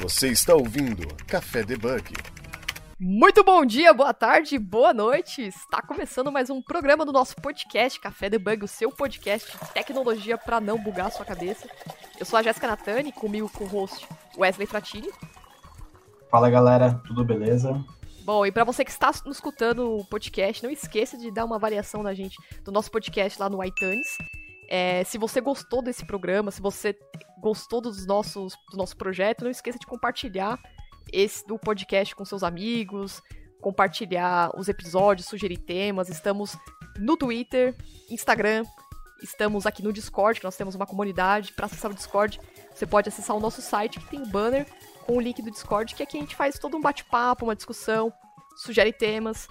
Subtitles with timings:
[0.00, 2.14] Você está ouvindo Café Debug.
[2.98, 5.42] Muito bom dia, boa tarde, boa noite.
[5.42, 10.38] Está começando mais um programa do nosso podcast Café Debug, o seu podcast de tecnologia
[10.38, 11.68] para não bugar sua cabeça.
[12.18, 14.08] Eu sou a Jéssica Natani, comigo com o host
[14.38, 15.10] Wesley Fratini.
[16.30, 17.84] Fala galera, tudo beleza?
[18.24, 21.56] Bom, e para você que está nos escutando o podcast, não esqueça de dar uma
[21.56, 24.16] avaliação da gente, do nosso podcast lá no iTunes.
[24.70, 26.96] É, se você gostou desse programa, se você
[27.40, 30.56] gostou dos nossos, do nosso projeto, não esqueça de compartilhar
[31.12, 33.20] esse do podcast com seus amigos,
[33.60, 36.08] compartilhar os episódios, sugerir temas.
[36.08, 36.56] Estamos
[36.96, 37.74] no Twitter,
[38.08, 38.64] Instagram,
[39.20, 41.52] estamos aqui no Discord, que nós temos uma comunidade.
[41.52, 42.40] Para acessar o Discord,
[42.72, 44.66] você pode acessar o nosso site, que tem um banner
[45.04, 48.12] com o link do Discord, que aqui a gente faz todo um bate-papo, uma discussão,
[48.56, 49.48] sugere temas.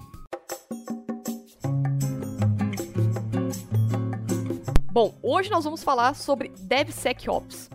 [4.92, 7.70] Bom, hoje nós vamos falar sobre DevSecOps.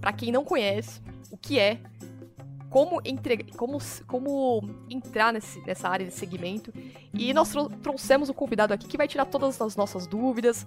[0.00, 1.78] Para quem não conhece, o que é,
[2.70, 3.44] como, entre...
[3.56, 6.72] como, como entrar nesse, nessa área de segmento.
[7.12, 10.66] E nós trouxemos o convidado aqui que vai tirar todas as nossas dúvidas.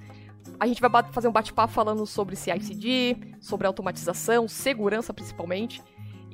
[0.60, 5.82] A gente vai fazer um bate-papo falando sobre CI/CD, sobre automatização, segurança principalmente.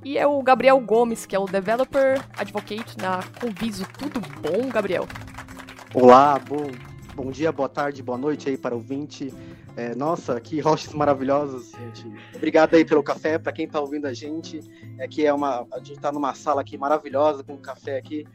[0.06, 3.88] E é o Gabriel Gomes, que é o Developer Advocate na Conviso.
[3.98, 5.08] Tudo bom, Gabriel?
[5.96, 6.68] Olá, bom,
[7.16, 9.34] bom dia, boa tarde, boa noite aí para o ouvinte.
[9.76, 12.06] É, nossa, que rochas maravilhosos, gente.
[12.36, 14.60] Obrigado aí pelo café, para quem está ouvindo a gente.
[15.00, 18.28] É que é uma, a gente está numa sala aqui maravilhosa com um café aqui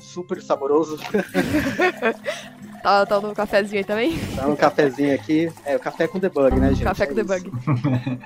[0.00, 0.98] super saboroso.
[2.82, 4.18] tá, tá no cafezinho aí também?
[4.34, 5.52] Tá no cafezinho aqui.
[5.64, 6.84] É, o café com debug, né, gente?
[6.84, 7.50] Café é com debug.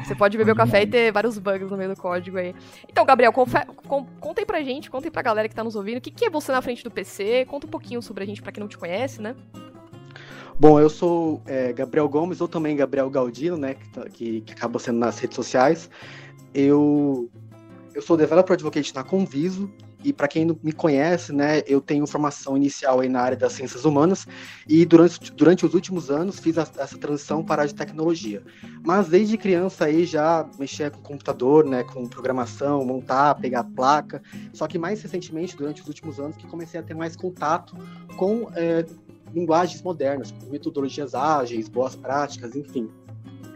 [0.04, 2.54] Você pode beber o café e ter vários bugs no meio do código aí.
[2.88, 3.58] Então, Gabriel, confe...
[3.86, 4.06] con...
[4.20, 6.24] conta aí pra gente, conta aí pra galera que tá nos ouvindo, o que, que
[6.24, 7.44] é você na frente do PC?
[7.46, 9.34] Conta um pouquinho sobre a gente pra quem não te conhece, né?
[10.58, 14.52] Bom, eu sou é, Gabriel Gomes, ou também Gabriel Galdino, né, que, tá, que, que
[14.54, 15.90] acaba sendo nas redes sociais.
[16.54, 17.28] Eu,
[17.94, 19.70] eu sou Developer Advocate na Conviso,
[20.04, 23.52] e para quem não me conhece, né, eu tenho formação inicial aí na área das
[23.52, 24.26] ciências humanas
[24.68, 28.42] e durante, durante os últimos anos fiz a, essa transição para a de tecnologia.
[28.84, 34.22] Mas desde criança aí já mexia com computador, né, com programação, montar, pegar placa.
[34.52, 37.76] Só que mais recentemente, durante os últimos anos, que comecei a ter mais contato
[38.16, 38.84] com é,
[39.34, 42.88] linguagens modernas, com metodologias ágeis, boas práticas, enfim.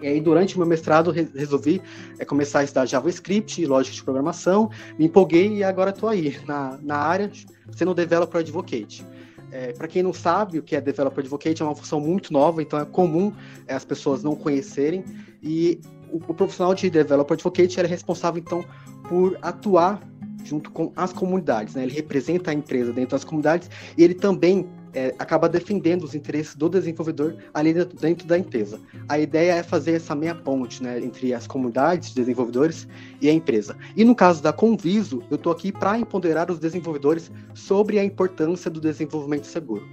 [0.02, 1.82] E aí, durante o meu mestrado, resolvi
[2.18, 6.78] é, começar a estudar JavaScript, lógica de programação, me empolguei e agora estou aí, na,
[6.82, 7.30] na área,
[7.72, 9.04] sendo Developer Advocate.
[9.52, 12.62] É, para quem não sabe o que é Developer Advocate, é uma função muito nova,
[12.62, 13.32] então é comum
[13.66, 15.04] é, as pessoas não conhecerem.
[15.42, 15.80] E
[16.10, 18.64] o, o profissional de Developer Advocate é responsável, então,
[19.08, 20.00] por atuar
[20.44, 21.74] junto com as comunidades.
[21.74, 21.82] Né?
[21.82, 26.54] Ele representa a empresa dentro das comunidades e ele também é, acaba defendendo os interesses
[26.54, 28.80] do desenvolvedor ali dentro, da empresa.
[29.08, 32.88] A ideia é fazer essa meia ponte né, entre as comunidades, desenvolvedores
[33.20, 33.76] e a empresa.
[33.96, 38.70] E no caso da Conviso, eu estou aqui para empoderar os desenvolvedores sobre a importância
[38.70, 39.86] do desenvolvimento seguro.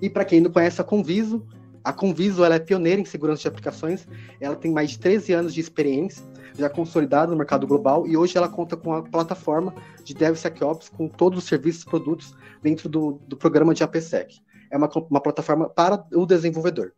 [0.00, 1.46] E para quem não conhece a Conviso,
[1.82, 4.06] a Conviso ela é pioneira em segurança de aplicações,
[4.40, 6.22] ela tem mais de 13 anos de experiência,
[6.56, 9.74] já consolidada no mercado global, e hoje ela conta com a plataforma
[10.04, 14.40] de DevSecOps com todos os serviços e produtos dentro do, do programa de APSEC.
[14.70, 16.92] É uma, uma plataforma para o desenvolvedor.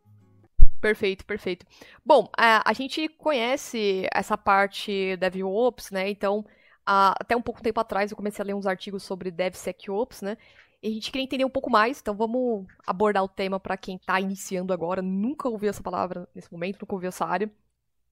[0.79, 1.65] Perfeito, perfeito.
[2.05, 6.09] Bom, a, a gente conhece essa parte DevOps, né?
[6.09, 6.45] Então,
[6.85, 10.37] a, até um pouco tempo atrás eu comecei a ler uns artigos sobre DevSecOps, né?
[10.81, 13.95] E a gente queria entender um pouco mais, então vamos abordar o tema para quem
[13.95, 17.49] está iniciando agora, nunca ouviu essa palavra nesse momento, nunca ouviu essa área.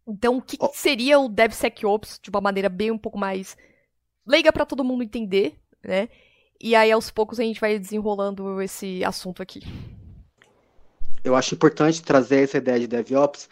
[0.07, 0.69] Então, o que, oh.
[0.73, 3.55] seria o DevSecOps de uma maneira bem um pouco mais
[4.25, 6.09] leiga para todo mundo entender, né?
[6.59, 9.61] E aí, aos poucos, a gente vai desenrolando esse assunto aqui.
[11.23, 13.49] Eu acho importante trazer essa ideia de DevOps,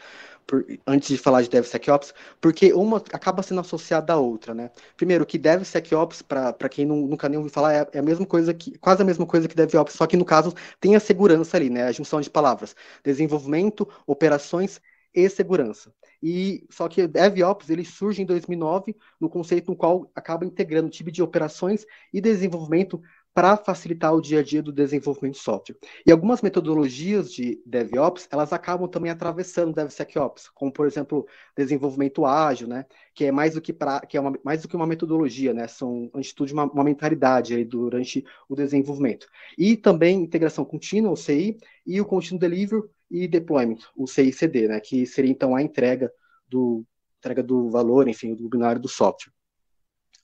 [0.49, 4.71] por, antes de falar de DevSecOps, porque uma acaba sendo associada à outra, né?
[4.97, 8.53] Primeiro, que DevSecOps, para quem não, nunca nem ouviu falar, é, é, a mesma coisa
[8.53, 11.69] que, quase a mesma coisa que DevOps, só que no caso tem a segurança ali,
[11.69, 11.83] né?
[11.83, 12.75] A junção de palavras.
[13.03, 14.81] Desenvolvimento, operações
[15.13, 15.93] e segurança.
[16.21, 20.91] E só que DevOps ele surge em 2009 no conceito no qual acaba integrando o
[20.91, 23.01] tipo de operações e desenvolvimento
[23.33, 25.77] para facilitar o dia a dia do desenvolvimento de software.
[26.05, 32.67] E algumas metodologias de DevOps, elas acabam também atravessando DevSecOps, como por exemplo, desenvolvimento ágil,
[32.67, 35.53] né, que é mais do que pra, que é uma, mais do que uma metodologia,
[35.53, 39.27] né, são atitude uma, uma mentalidade aí durante o desenvolvimento.
[39.57, 44.79] E também integração contínua, o CI, e o Continuous Delivery e Deployment, o CI/CD, né,
[44.79, 46.11] que seria então a entrega
[46.47, 46.85] do
[47.19, 49.33] entrega do valor, enfim, do binário do software.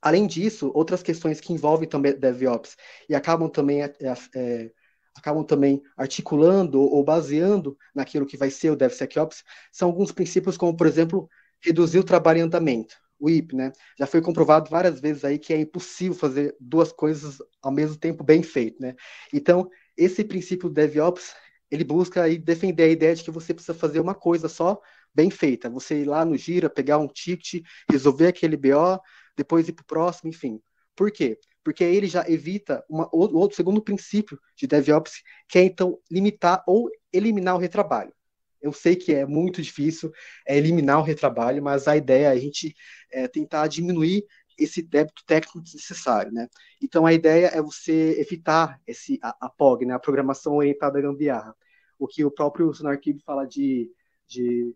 [0.06, 2.78] Além disso, outras questões que envolvem também DevOps
[3.10, 3.92] e acabam também, é,
[4.36, 4.72] é,
[5.18, 10.78] acabam também articulando ou baseando naquilo que vai ser o DevSecOps são alguns princípios como,
[10.78, 11.28] por exemplo,
[11.60, 13.72] reduzir o trabalho em andamento, o IP, né?
[13.98, 18.24] Já foi comprovado várias vezes aí que é impossível fazer duas coisas ao mesmo tempo
[18.24, 18.94] bem feito, né?
[19.34, 19.68] Então,
[19.98, 21.34] esse princípio do DevOps,
[21.72, 24.80] ele busca aí defender a ideia de que você precisa fazer uma coisa só
[25.16, 25.68] bem feita.
[25.68, 29.02] Você ir lá no Gira, pegar um ticket, resolver aquele BO,
[29.36, 30.62] depois ir para o próximo, enfim.
[30.96, 31.38] Por quê?
[31.64, 36.64] Porque aí ele já evita uma, outro segundo princípio de DevOps, que é então limitar
[36.68, 38.14] ou eliminar o retrabalho.
[38.62, 40.12] Eu sei que é muito difícil
[40.48, 42.76] é, eliminar o retrabalho, mas a ideia é a gente
[43.12, 44.26] é, tentar diminuir
[44.58, 46.48] esse débito técnico desnecessário, né?
[46.82, 49.94] Então a ideia é você evitar esse a, a POG, né?
[49.94, 51.56] A programação orientada à gambiarra,
[52.00, 53.92] o que o próprio Sonarkib fala de,
[54.28, 54.74] de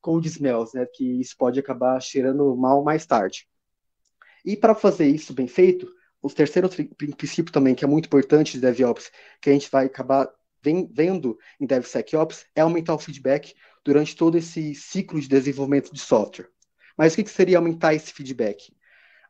[0.00, 0.86] cold smells, né?
[0.86, 3.48] Que isso pode acabar cheirando mal mais tarde.
[4.44, 5.88] E para fazer isso bem feito,
[6.20, 6.68] o terceiro
[7.16, 9.10] princípio também, que é muito importante de DevOps,
[9.40, 10.28] que a gente vai acabar
[10.62, 13.54] vendo em DevSecOps, é aumentar o feedback
[13.84, 16.48] durante todo esse ciclo de desenvolvimento de software.
[16.96, 18.74] Mas o que seria aumentar esse feedback?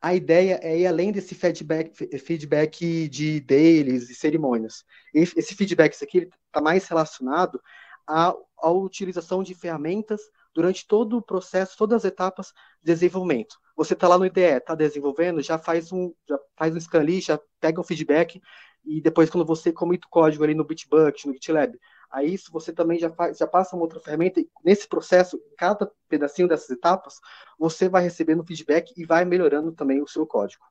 [0.01, 4.85] A ideia é ir além desse feedback, feedback de dailies e cerimônias.
[5.13, 7.61] Esse feedback aqui está mais relacionado
[8.07, 10.21] à, à utilização de ferramentas
[10.55, 12.53] durante todo o processo, todas as etapas
[12.83, 16.81] de desenvolvimento você está lá no IDE, está desenvolvendo, já faz um, já faz um
[16.81, 18.41] scan ali, já pega o feedback
[18.85, 21.79] e depois quando você comita o código ali no Bitbucket, no GitLab,
[22.11, 25.91] aí isso você também já faz, já passa uma outra ferramenta e nesse processo, cada
[26.09, 27.19] pedacinho dessas etapas,
[27.59, 30.65] você vai recebendo feedback e vai melhorando também o seu código.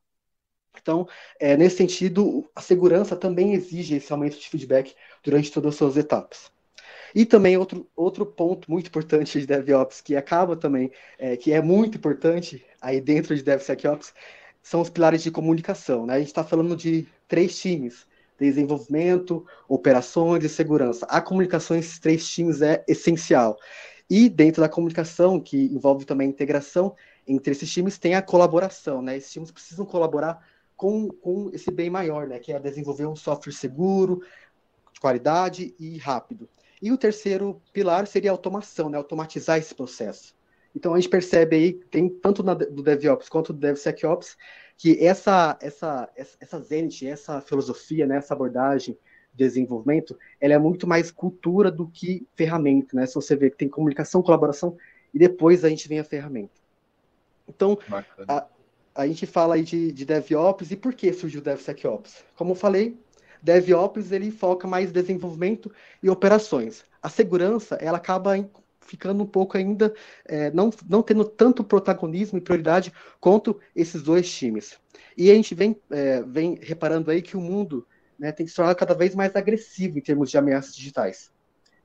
[0.75, 1.07] Então,
[1.39, 5.97] é, nesse sentido, a segurança também exige esse aumento de feedback durante todas as suas
[5.97, 6.51] etapas.
[7.15, 11.61] E também outro, outro ponto muito importante de DevOps, que acaba também, é, que é
[11.61, 14.13] muito importante aí dentro de DevSecOps,
[14.61, 16.05] são os pilares de comunicação.
[16.05, 16.15] Né?
[16.15, 18.07] A gente está falando de três times,
[18.39, 21.05] desenvolvimento, operações e segurança.
[21.07, 23.57] A comunicação entre esses três times é essencial.
[24.09, 26.95] E dentro da comunicação, que envolve também a integração
[27.27, 29.01] entre esses times, tem a colaboração.
[29.01, 29.17] Né?
[29.17, 30.45] Esses times precisam colaborar
[30.75, 32.39] com, com esse bem maior, né?
[32.39, 34.21] que é desenvolver um software seguro,
[34.91, 36.49] de qualidade e rápido.
[36.83, 38.97] E o terceiro pilar seria a automação, né?
[38.97, 40.35] automatizar esse processo.
[40.75, 44.35] Então a gente percebe aí, tem tanto na, do DevOps quanto do DevSecOps,
[44.77, 48.97] que essa, essa, essa Zenit, essa filosofia, né, essa abordagem
[49.33, 53.05] de desenvolvimento, ela é muito mais cultura do que ferramenta, né?
[53.05, 54.75] Se você vê que tem comunicação, colaboração,
[55.13, 56.59] e depois a gente vem a ferramenta.
[57.47, 57.77] Então,
[58.27, 58.45] a,
[58.93, 62.25] a, gente fala aí de, de DevOps, e por que surgiu o DevSecOps?
[62.35, 62.97] Como eu falei,
[63.43, 65.69] DevOps ele foca mais desenvolvimento
[66.01, 66.85] e operações.
[67.01, 68.33] A segurança ela acaba
[68.79, 69.93] ficando um pouco ainda
[70.25, 74.79] é, não, não tendo tanto protagonismo e prioridade quanto esses dois times.
[75.17, 77.85] E a gente vem, é, vem reparando aí que o mundo
[78.17, 81.31] né, tem se tornado cada vez mais agressivo em termos de ameaças digitais.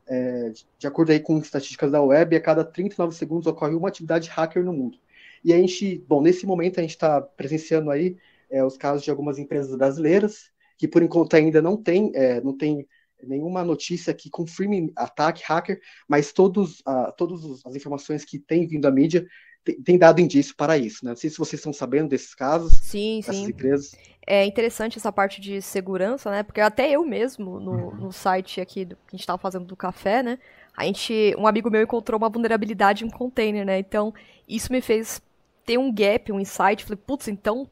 [0.07, 4.29] É, de acordo aí com estatísticas da web, a cada 39 segundos ocorre uma atividade
[4.29, 4.99] hacker no mundo.
[5.45, 8.17] E a gente, bom, nesse momento a gente está presenciando aí
[8.49, 12.57] é, os casos de algumas empresas brasileiras que por enquanto ainda não tem, é, não
[12.57, 12.87] tem
[13.23, 18.87] nenhuma notícia que confirme ataque hacker, mas todos, uh, todas as informações que têm vindo
[18.87, 19.27] à mídia
[19.85, 21.11] têm dado indício para isso, né?
[21.11, 23.45] Não sei se vocês estão sabendo desses casos, sim, dessas sim.
[23.45, 23.93] empresas.
[24.27, 26.43] É interessante essa parte de segurança, né?
[26.43, 27.95] Porque até eu mesmo, no, uhum.
[27.97, 30.39] no site aqui do, que a gente estava fazendo do café, né?
[30.77, 33.79] A gente, um amigo meu encontrou uma vulnerabilidade em um container, né?
[33.79, 34.15] Então,
[34.49, 35.21] isso me fez
[35.67, 36.85] ter um gap, um insight.
[36.85, 37.69] Falei, putz, então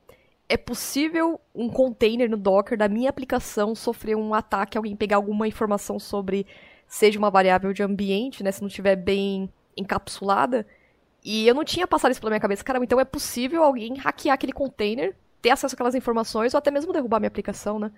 [0.49, 5.49] é possível um container no Docker da minha aplicação sofrer um ataque, alguém pegar alguma
[5.49, 6.47] informação sobre,
[6.87, 10.67] seja uma variável de ambiente, né, se não estiver bem encapsulada.
[11.25, 12.63] E eu não tinha passado isso pela minha cabeça.
[12.63, 16.93] Cara, então é possível alguém hackear aquele container, ter acesso àquelas informações ou até mesmo
[16.93, 17.91] derrubar minha aplicação, né?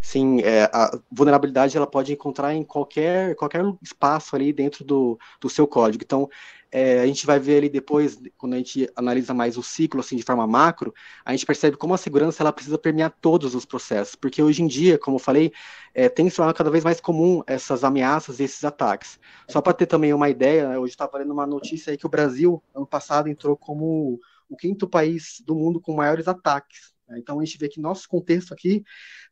[0.00, 5.48] Sim, é, a vulnerabilidade ela pode encontrar em qualquer, qualquer espaço ali dentro do, do
[5.48, 6.04] seu código.
[6.04, 6.28] Então,
[6.76, 10.16] é, a gente vai ver ali depois, quando a gente analisa mais o ciclo assim
[10.16, 10.92] de forma macro,
[11.24, 14.66] a gente percebe como a segurança ela precisa permear todos os processos, porque hoje em
[14.66, 15.52] dia, como eu falei,
[15.94, 19.20] é, tem se tornado cada vez mais comum essas ameaças e esses ataques.
[19.48, 22.10] Só para ter também uma ideia, né, hoje estava lendo uma notícia aí que o
[22.10, 27.18] Brasil, ano passado, entrou como o quinto país do mundo com maiores ataques Né?
[27.20, 28.82] Então a gente vê que nosso contexto aqui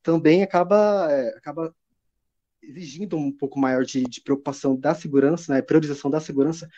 [0.00, 1.74] também acaba, é, acaba
[2.62, 6.68] exigindo um pouco maior de, de preocupação da segurança, né, priorização da segurança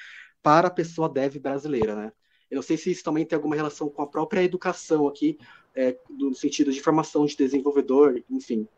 [0.44, 2.12] para a pessoa dev brasileira, né?
[2.50, 5.38] Eu não sei se isso também tem alguma relação com a própria educação aqui,
[5.74, 8.68] é, no sentido de formação de desenvolvedor, enfim.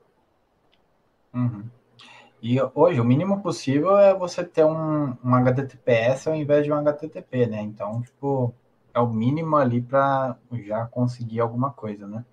[1.34, 1.64] Uhum.
[2.40, 6.76] E hoje, o mínimo possível é você ter um, um HTTPS ao invés de um
[6.76, 7.60] HTTP, né?
[7.62, 8.54] Então, tipo,
[8.94, 12.24] é o mínimo ali para já conseguir alguma coisa, né?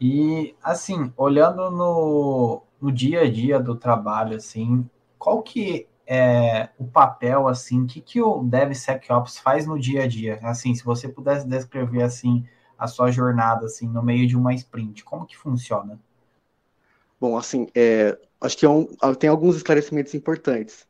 [0.00, 6.84] E, assim, olhando no, no dia a dia do trabalho, assim, qual que é o
[6.84, 10.38] papel, assim, que, que o DevSecOps faz no dia a dia?
[10.42, 12.46] Assim, se você pudesse descrever, assim,
[12.78, 15.98] a sua jornada, assim, no meio de uma sprint, como que funciona?
[17.18, 18.86] Bom, assim, é, acho que é um,
[19.18, 20.86] tem alguns esclarecimentos importantes.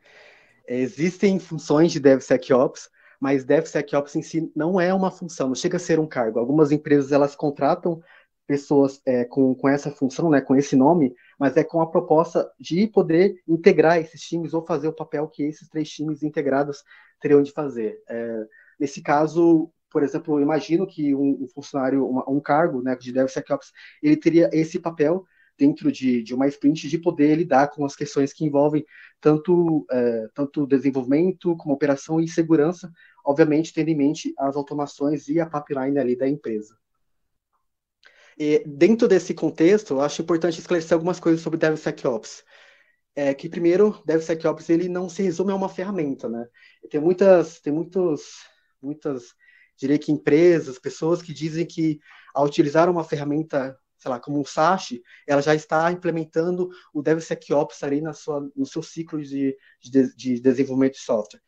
[0.66, 5.76] É, existem funções de DevSecOps, mas DevSecOps em si não é uma função, não chega
[5.76, 6.40] a ser um cargo.
[6.40, 8.02] Algumas empresas, elas contratam
[8.44, 12.48] pessoas é, com, com essa função, né, com esse nome, mas é com a proposta
[12.56, 16.84] de poder integrar esses times ou fazer o papel que esses três times integrados
[17.20, 18.00] teriam de fazer.
[18.08, 18.46] É,
[18.78, 23.72] nesse caso, por exemplo, imagino que um, um funcionário, uma, um cargo né, de DevSecOps,
[24.00, 25.24] ele teria esse papel
[25.58, 28.86] dentro de, de uma sprint de poder lidar com as questões que envolvem
[29.20, 32.88] tanto, é, tanto desenvolvimento como operação e segurança,
[33.24, 36.76] obviamente tendo em mente as automações e a pipeline ali da empresa.
[38.38, 42.42] E dentro desse contexto, acho importante esclarecer algumas coisas sobre DevSecOps.
[43.14, 46.46] É que primeiro, DevSecOps ele não se resume a uma ferramenta, né?
[46.90, 48.22] Tem muitas, tem muitos,
[48.80, 49.34] muitas,
[49.76, 52.00] diria que empresas, pessoas que dizem que
[52.34, 54.94] ao utilizar uma ferramenta, sei lá, como um SASH,
[55.26, 60.40] ela já está implementando o DevSecOps ali na sua, no seu ciclo de, de, de
[60.40, 61.40] desenvolvimento de software.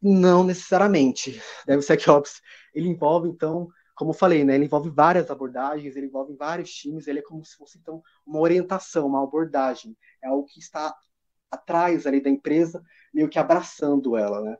[0.00, 1.40] Não necessariamente.
[1.66, 2.40] DevSecOps
[2.74, 7.20] ele envolve então como falei, né, ele envolve várias abordagens, ele envolve vários times, ele
[7.20, 10.94] é como se fosse então uma orientação, uma abordagem, é algo que está
[11.50, 12.82] atrás ali da empresa,
[13.12, 14.56] meio que abraçando ela, né?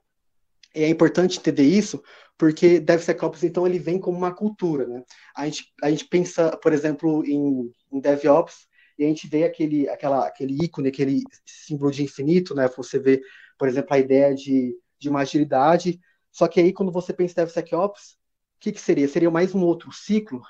[0.74, 2.02] E é importante entender isso,
[2.36, 5.04] porque DevSecOps, então, ele vem como uma cultura, né?
[5.36, 8.66] A gente, a gente pensa, por exemplo, em, em DevOps,
[8.98, 12.68] e a gente vê aquele, aquela, aquele ícone, aquele símbolo de infinito, né?
[12.76, 13.20] Você vê,
[13.58, 16.00] por exemplo, a ideia de, de uma agilidade,
[16.32, 18.16] só que aí, quando você pensa em DevSecOps,
[18.64, 19.06] que, que seria?
[19.06, 20.40] Seria mais um outro ciclo?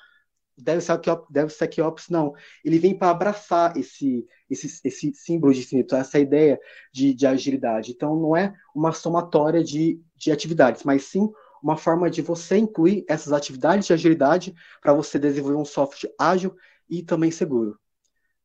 [0.56, 2.32] DevSecOps, DevSecOps não.
[2.64, 6.60] Ele vem para abraçar esse, esse, esse símbolo de infinito, essa ideia
[6.92, 7.90] de, de agilidade.
[7.90, 11.28] Então, não é uma somatória de, de atividades, mas sim
[11.60, 16.54] uma forma de você incluir essas atividades de agilidade para você desenvolver um software ágil
[16.88, 17.76] e também seguro.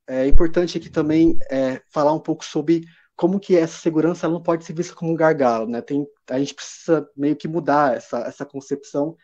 [0.08, 2.86] É importante aqui também é, falar um pouco sobre
[3.16, 5.82] como que essa segurança não pode ser vista como um gargalo, né?
[5.82, 9.16] Tem, a gente precisa meio que mudar essa, essa concepção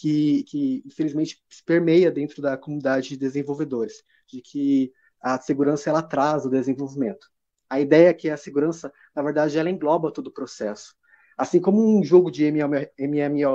[0.00, 4.90] que, que infelizmente permeia dentro da comunidade de desenvolvedores, de que
[5.20, 7.28] a segurança ela atrasa o desenvolvimento.
[7.68, 10.96] A ideia é que a segurança, na verdade, ela engloba todo o processo.
[11.36, 13.48] Assim como um jogo de MMORPG,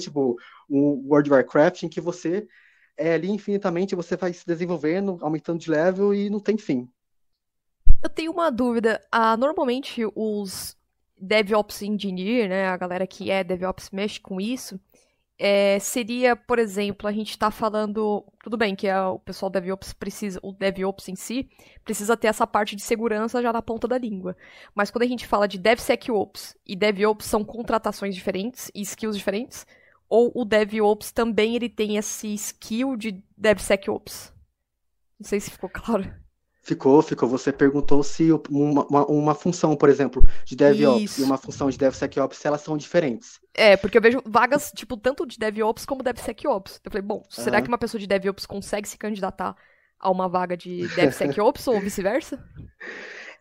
[0.00, 0.36] tipo
[0.68, 2.48] um World of Warcraft, em que você
[2.96, 6.88] é ali infinitamente, você vai se desenvolvendo, aumentando de level e não tem fim.
[8.02, 9.00] Eu tenho uma dúvida.
[9.12, 10.76] Ah, normalmente os
[11.20, 14.80] DevOps Engineer, né, a galera que é DevOps mexe com isso,
[15.42, 19.94] é, seria, por exemplo, a gente está falando, tudo bem que é, o pessoal DevOps
[19.94, 21.48] precisa, o DevOps em si,
[21.82, 24.36] precisa ter essa parte de segurança já na ponta da língua.
[24.74, 29.66] Mas quando a gente fala de DevSecOps e DevOps são contratações diferentes e skills diferentes,
[30.10, 34.34] ou o DevOps também ele tem esse skill de DevSecOps?
[35.18, 36.12] Não sei se ficou claro.
[36.62, 37.28] Ficou, ficou.
[37.28, 41.20] Você perguntou se uma, uma, uma função, por exemplo, de DevOps Isso.
[41.20, 43.40] e uma função de DevSecOps, se elas são diferentes.
[43.54, 46.80] É, porque eu vejo vagas, tipo, tanto de DevOps como DevSecOps.
[46.84, 47.62] Eu falei, bom, será uhum.
[47.62, 49.56] que uma pessoa de DevOps consegue se candidatar
[49.98, 52.42] a uma vaga de DevSecOps ou vice-versa?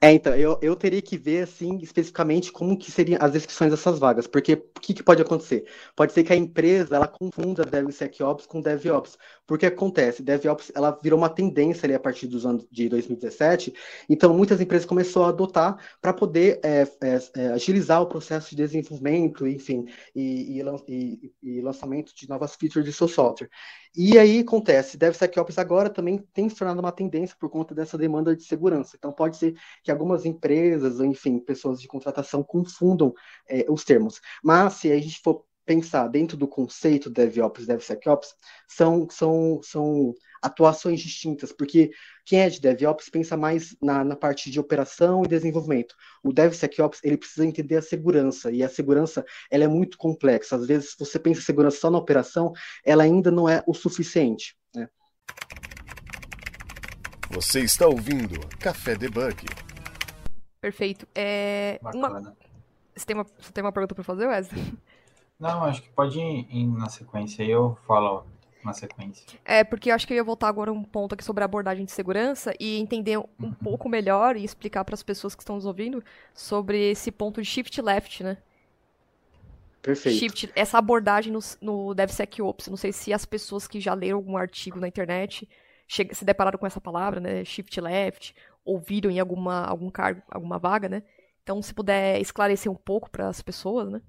[0.01, 3.99] É, então, eu, eu teria que ver, assim, especificamente como que seriam as descrições dessas
[3.99, 5.65] vagas, porque o que, que, pode acontecer?
[5.93, 9.17] Pode ser que a empresa, ela confunda DevSecOps com DevOps,
[9.49, 13.73] porque acontece, DevOps, ela virou uma tendência ali a partir dos anos de 2017,
[14.07, 18.57] então muitas empresas começaram a adotar para poder é, é, é, agilizar o processo de
[18.57, 23.49] desenvolvimento, enfim, e, e, e, lançamento de novas features de seu software.
[23.97, 28.35] E aí acontece, DevSecOps agora também tem se tornado uma tendência por conta dessa demanda
[28.35, 33.15] de segurança, então pode ser que algumas empresas, enfim, pessoas de contratação confundam
[33.49, 34.21] é, os termos.
[34.43, 38.33] Mas se a gente for pensar dentro do conceito DevOps, DevSecOps,
[38.67, 41.91] são, são, são atuações distintas, porque
[42.25, 45.93] quem é de DevOps pensa mais na, na parte de operação e desenvolvimento.
[46.23, 50.55] O DevSecOps, ele precisa entender a segurança, e a segurança, ela é muito complexa.
[50.55, 52.51] Às vezes, você pensa em segurança só na operação,
[52.83, 54.89] ela ainda não é o suficiente, né?
[57.29, 59.45] Você está ouvindo Café Debug.
[60.59, 61.07] Perfeito.
[61.13, 62.35] É, uma...
[62.95, 64.73] você, tem uma, você tem uma pergunta para fazer, Wesley?
[65.39, 68.25] Não, acho que pode ir, ir na sequência e eu falo
[68.63, 69.39] na sequência.
[69.45, 71.85] É, porque eu acho que eu ia voltar agora um ponto aqui sobre a abordagem
[71.85, 73.53] de segurança e entender um uhum.
[73.53, 76.03] pouco melhor e explicar para as pessoas que estão nos ouvindo
[76.33, 78.37] sobre esse ponto de shift left, né?
[79.81, 80.19] Perfeito.
[80.19, 82.67] Shift, essa abordagem no, no DevSecOps.
[82.67, 85.47] Não sei se as pessoas que já leram algum artigo na internet
[85.87, 87.45] chega, se depararam com essa palavra, né?
[87.45, 91.03] Shift left, ouviram em alguma, algum cargo, alguma vaga, né?
[91.41, 94.01] Então, se puder esclarecer um pouco para as pessoas, né?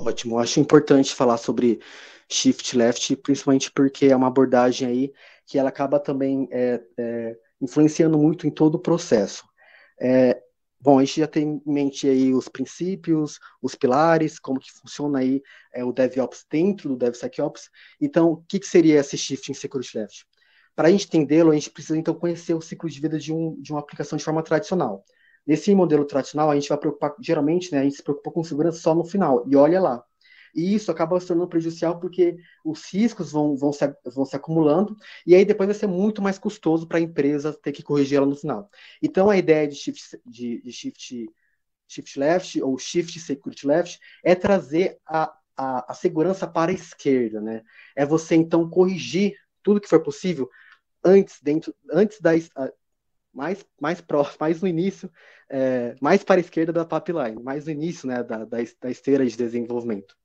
[0.00, 1.80] Ótimo, acho importante falar sobre
[2.28, 5.12] shift left, principalmente porque é uma abordagem aí
[5.44, 9.44] que ela acaba também é, é, influenciando muito em todo o processo.
[10.00, 10.40] É,
[10.80, 15.18] bom, a gente já tem em mente aí os princípios, os pilares, como que funciona
[15.18, 15.42] aí
[15.74, 17.68] é, o DevOps dentro do DevSecOps.
[18.00, 20.26] Então, o que, que seria esse shift em security left?
[20.76, 23.60] Para a gente entendê-lo, a gente precisa então conhecer o ciclo de vida de, um,
[23.60, 25.04] de uma aplicação de forma tradicional.
[25.46, 28.78] Nesse modelo tradicional, a gente vai preocupar, geralmente, né, a gente se preocupa com segurança
[28.78, 30.04] só no final, e olha lá.
[30.54, 34.96] E isso acaba se tornando prejudicial porque os riscos vão, vão, se, vão se acumulando,
[35.26, 38.26] e aí depois vai ser muito mais custoso para a empresa ter que corrigir ela
[38.26, 38.70] no final.
[39.02, 41.26] Então, a ideia de shift, de, de shift,
[41.86, 47.40] shift left, ou shift security left, é trazer a, a, a segurança para a esquerda,
[47.40, 47.62] né?
[47.96, 50.48] É você, então, corrigir tudo que for possível
[51.04, 52.32] antes, dentro, antes da,
[53.38, 55.10] mais, mais próximo, mais no início,
[55.48, 59.24] é, mais para a esquerda da pipeline, mais no início né, da, da, da esteira
[59.24, 60.16] de desenvolvimento.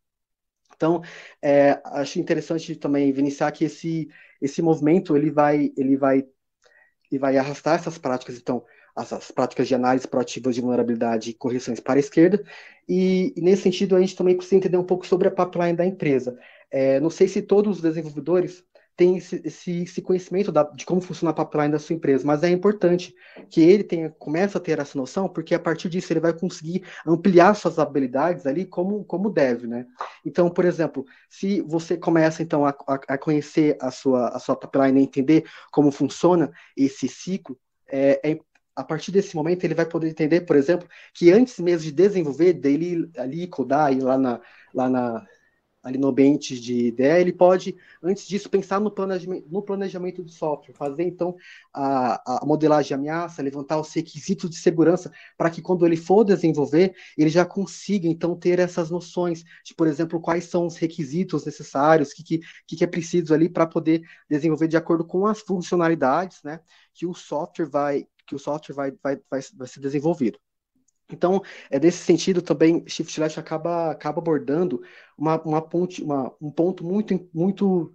[0.75, 1.01] Então,
[1.41, 4.09] é, acho interessante também iniciar que esse,
[4.41, 6.25] esse movimento ele vai, ele vai,
[7.11, 8.65] ele vai arrastar essas práticas, então,
[8.97, 12.43] essas práticas de análise proativas de vulnerabilidade e correções para a esquerda,
[12.89, 15.85] e, e, nesse sentido a gente também precisa entender um pouco sobre a pipeline da
[15.85, 16.37] empresa.
[16.71, 21.01] É, não sei se todos os desenvolvedores tem esse, esse, esse conhecimento da, de como
[21.01, 23.13] funciona a pipeline da sua empresa, mas é importante
[23.49, 26.83] que ele tenha, comece a ter essa noção, porque a partir disso ele vai conseguir
[27.05, 29.87] ampliar suas habilidades ali como, como deve, né?
[30.23, 34.55] Então, por exemplo, se você começa então a, a, a conhecer a sua, a sua
[34.55, 38.39] pipeline e entender como funciona esse ciclo, é, é
[38.75, 42.53] a partir desse momento ele vai poder entender, por exemplo, que antes mesmo de desenvolver,
[42.53, 44.41] dele ali codar, ir lá na,
[44.73, 45.25] lá na
[45.83, 50.31] ali no ambiente de ideia, ele pode, antes disso, pensar no planejamento, no planejamento do
[50.31, 51.35] software, fazer então
[51.73, 56.23] a, a modelagem de ameaça, levantar os requisitos de segurança, para que quando ele for
[56.23, 61.45] desenvolver, ele já consiga então ter essas noções de, por exemplo, quais são os requisitos
[61.45, 65.41] necessários, o que, que, que é preciso ali para poder desenvolver de acordo com as
[65.41, 66.61] funcionalidades né,
[66.93, 70.39] que o software vai que o software vai, vai, vai, vai ser desenvolvido.
[71.11, 74.81] Então, é desse sentido também, Shift Left acaba, acaba abordando
[75.17, 77.93] uma, uma ponte, uma, um ponto muito, muito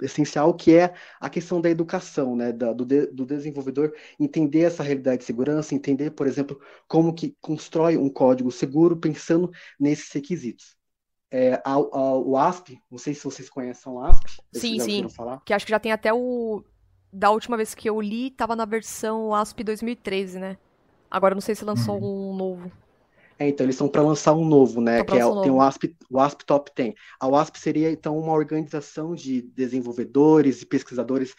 [0.00, 4.82] essencial, que é a questão da educação, né, da, do, de, do desenvolvedor entender essa
[4.82, 10.76] realidade de segurança, entender, por exemplo, como que constrói um código seguro pensando nesses requisitos.
[11.30, 14.30] É, a, a, o ASP, não sei se vocês conhecem o ASP.
[14.52, 15.08] Sim, sim.
[15.08, 15.40] Falar.
[15.46, 16.62] Que acho que já tem até o.
[17.10, 20.58] Da última vez que eu li, estava na versão ASP 2013, né?
[21.12, 22.32] Agora não sei se lançou uhum.
[22.32, 22.72] um novo.
[23.38, 25.04] É, então eles estão para lançar um novo, né?
[25.04, 26.94] Que é, tem o ASP, o ASP Top 10.
[27.20, 31.34] A WASP seria então uma organização de desenvolvedores e pesquisadores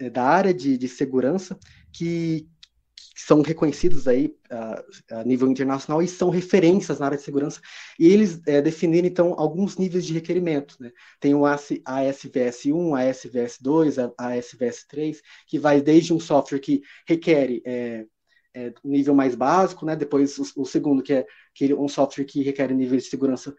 [0.00, 1.58] é, da área de, de segurança
[1.92, 2.48] que,
[2.96, 7.60] que, são reconhecidos aí uh, a nível internacional e são referências na área de segurança.
[7.98, 10.90] E eles é, definiram então alguns níveis de requerimento, né?
[11.20, 17.60] Tem o ASVS 1, ASVS 2, ASVS 3, que vai desde um software que requer
[17.64, 18.06] é,
[18.54, 19.96] é, nível mais básico, né?
[19.96, 23.54] Depois o, o, segundo, que é que um software que requer nível de segurança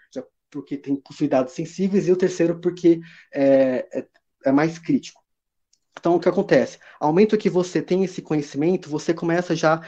[0.50, 3.02] porque tem possibilidades sensíveis, e o terceiro porque
[3.34, 4.08] é, é,
[4.46, 5.22] é mais crítico.
[6.00, 6.80] Então, o que acontece?
[7.00, 9.82] Ao momento que você tem esse conhecimento, você começa já,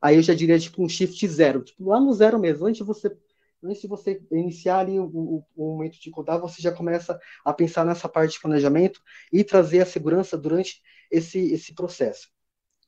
[0.00, 3.16] aí eu já diria, tipo, um shift zero, tipo, lá no zero mesmo, antes você,
[3.64, 7.52] antes de você iniciar ali o, o, o momento de codar, você já começa a
[7.52, 9.00] pensar nessa parte de planejamento
[9.32, 12.28] e trazer a segurança durante esse, esse processo.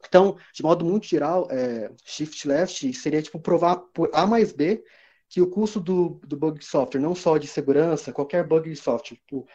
[0.09, 4.83] Então, de modo muito geral, é, shift left seria tipo provar por A mais B
[5.29, 8.77] que o custo do, do bug de software, não só de segurança, qualquer bug de
[8.77, 9.47] software, tipo,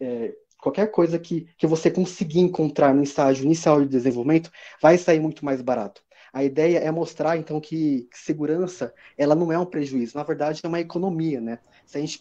[0.00, 4.50] é, qualquer coisa que, que você conseguir encontrar no estágio inicial de desenvolvimento,
[4.82, 6.02] vai sair muito mais barato.
[6.32, 10.68] A ideia é mostrar, então, que segurança, ela não é um prejuízo, na verdade é
[10.68, 11.58] uma economia, né?
[11.86, 12.18] Se a gente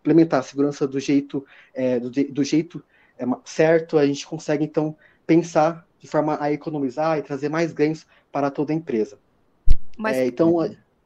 [0.00, 2.82] implementar a segurança do jeito, é, do, do jeito
[3.18, 8.06] é, certo, a gente consegue então pensar de forma a economizar e trazer mais ganhos
[8.32, 9.18] para toda a empresa.
[9.96, 10.16] Mas...
[10.16, 10.54] É, então,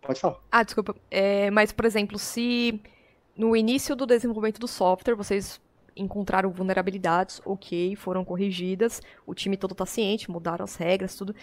[0.00, 0.38] pode falar.
[0.50, 0.94] Ah, desculpa.
[1.10, 2.80] É, mas, por exemplo, se
[3.36, 5.60] no início do desenvolvimento do software vocês
[5.96, 11.34] encontraram vulnerabilidades, ok, foram corrigidas, o time todo está ciente, mudaram as regras, tudo.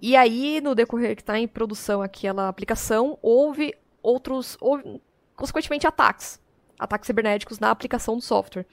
[0.00, 5.00] E aí, no decorrer que está em produção aquela aplicação, houve outros, houve,
[5.34, 6.40] consequentemente, ataques.
[6.78, 8.66] Ataques cibernéticos na aplicação do software.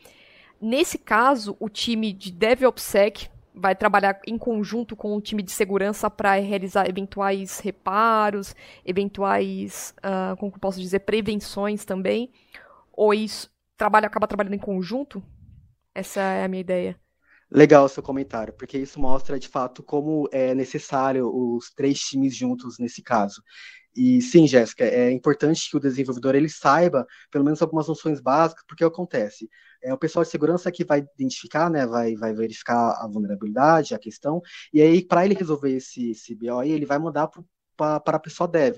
[0.60, 6.10] Nesse caso, o time de DevOpsec vai trabalhar em conjunto com o time de segurança
[6.10, 12.32] para realizar eventuais reparos, eventuais, uh, como posso dizer, prevenções também.
[12.92, 15.22] Ou isso trabalha, acaba trabalhando em conjunto?
[15.94, 17.00] Essa é a minha ideia.
[17.52, 22.80] Legal seu comentário, porque isso mostra de fato como é necessário os três times juntos
[22.80, 23.44] nesse caso.
[23.96, 28.64] E sim, Jéssica, é importante que o desenvolvedor ele saiba pelo menos algumas noções básicas,
[28.68, 29.48] porque acontece.
[29.84, 34.00] É o pessoal de segurança que vai identificar, né, vai, vai verificar a vulnerabilidade, a
[34.00, 34.42] questão,
[34.74, 37.30] e aí para ele resolver esse, esse BO aí, ele vai mandar
[37.76, 38.78] para a pessoa dev.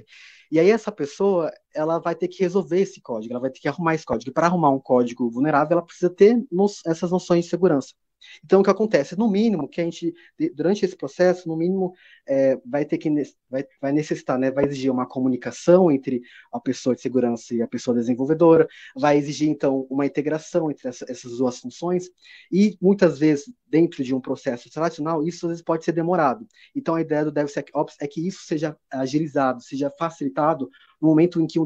[0.52, 3.68] E aí essa pessoa, ela vai ter que resolver esse código, ela vai ter que
[3.68, 4.30] arrumar esse código.
[4.30, 7.94] E para arrumar um código vulnerável, ela precisa ter no, essas noções de segurança.
[8.44, 9.18] Então, o que acontece?
[9.18, 10.14] No mínimo, que a gente,
[10.54, 11.94] durante esse processo, no mínimo,
[12.28, 13.10] é, vai ter que
[13.50, 17.68] vai, vai necessitar, né, vai exigir uma comunicação entre a pessoa de segurança e a
[17.68, 22.10] pessoa desenvolvedora, vai exigir, então, uma integração entre essa, essas duas funções,
[22.52, 26.48] e muitas vezes, dentro de um processo tradicional, isso às vezes pode ser demorado.
[26.76, 30.70] Então, a ideia do DevSecOps é que isso seja agilizado, seja facilitado
[31.02, 31.66] no momento em que o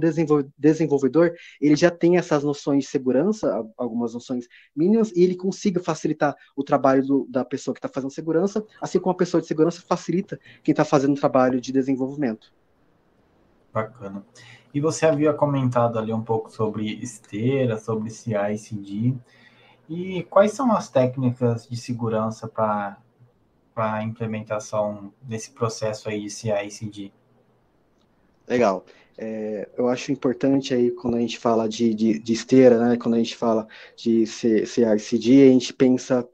[0.57, 6.35] desenvolvedor ele já tem essas noções de segurança, algumas noções mínimas, e ele consiga facilitar
[6.55, 9.81] o trabalho do, da pessoa que está fazendo segurança, assim como a pessoa de segurança
[9.81, 12.51] facilita quem está fazendo o trabalho de desenvolvimento.
[13.73, 14.25] Bacana.
[14.73, 18.93] E você havia comentado ali um pouco sobre esteira, sobre CI/CD.
[18.93, 19.15] E
[20.29, 22.97] quais são as técnicas de segurança para
[23.75, 27.11] a implementação desse processo aí de CI/CD?
[28.47, 28.85] Legal.
[29.17, 33.15] É, eu acho importante aí quando a gente fala de, de, de esteira, né, quando
[33.15, 36.27] a gente fala de CI/CD, a gente pensa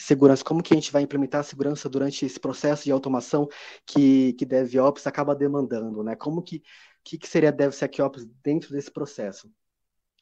[0.00, 3.48] segurança, como que a gente vai implementar a segurança durante esse processo de automação
[3.86, 6.16] que, que DevOps acaba demandando, né?
[6.16, 6.62] Como que,
[7.04, 9.50] que, que seria DevSecOps dentro desse processo?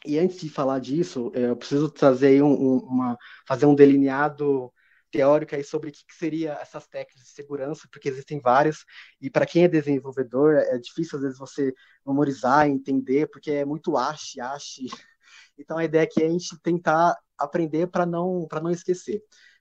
[0.06, 4.72] E antes de falar disso, eu preciso trazer um, um, uma, fazer um delineado
[5.10, 8.84] teórico aí sobre o que, que seria essas técnicas de segurança, porque existem várias,
[9.20, 11.72] e para quem é desenvolvedor, é difícil às vezes você
[12.06, 14.86] memorizar, entender, porque é muito ache, ache.
[15.60, 19.20] Então a ideia aqui é a gente tentar aprender para não, não esquecer.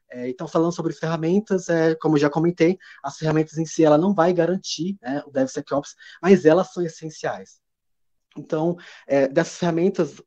[0.10, 4.14] É, então, falando sobre ferramentas, é, como já comentei, as ferramentas em si ela não
[4.14, 7.60] vai garantir né, o DevSecOps, mas elas são essenciais.
[8.38, 10.22] Então, é, dessas ferramentas,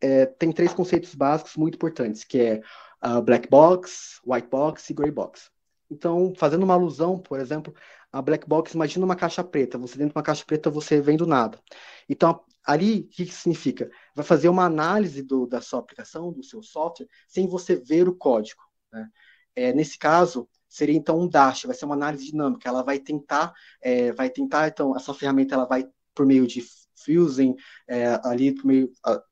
[0.00, 2.60] é, tem três conceitos básicos muito importantes, que é
[3.04, 5.50] uh, black box, white box e gray box.
[5.90, 7.74] Então, fazendo uma alusão, por exemplo,
[8.12, 9.78] a black box, imagina uma caixa preta.
[9.78, 11.60] Você dentro de uma caixa preta, você vendo nada.
[12.08, 13.90] Então, ali, o que, que significa?
[14.14, 18.16] Vai fazer uma análise do, da sua aplicação, do seu software, sem você ver o
[18.16, 18.62] código.
[18.92, 19.08] Né?
[19.54, 22.68] É, nesse caso, seria então um dash, vai ser uma análise dinâmica.
[22.68, 26.64] Ela vai tentar, é, vai tentar, então, essa ferramenta ela vai por meio de
[26.96, 27.54] fusing,
[27.88, 29.22] é, ali por meio, a,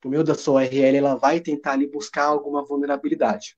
[0.00, 3.56] por meio da sua URL, ela vai tentar ali buscar alguma vulnerabilidade.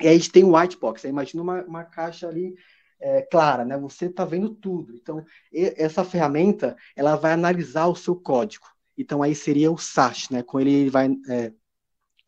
[0.00, 2.54] E aí a gente tem o white box, imagina uma, uma caixa ali
[3.00, 3.76] é, clara, né?
[3.78, 4.94] Você está vendo tudo.
[4.94, 8.66] Então, essa ferramenta, ela vai analisar o seu código.
[8.96, 10.42] Então, aí seria o SASH, né?
[10.42, 11.52] Com ele, ele vai é,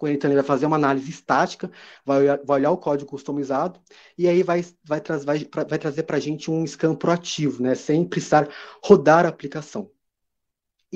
[0.02, 1.70] ele, então, ele vai fazer uma análise estática,
[2.04, 3.80] vai olhar, vai olhar o código customizado,
[4.18, 7.74] e aí vai, vai, tra vai, vai trazer para a gente um scan proativo, né,
[7.74, 8.48] sem precisar
[8.84, 9.90] rodar a aplicação.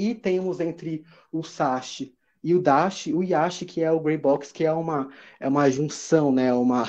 [0.00, 4.52] E temos entre o SASH e o Dash, o Yash, que é o Grey Box,
[4.52, 6.84] que é uma, é uma junção, né, uma,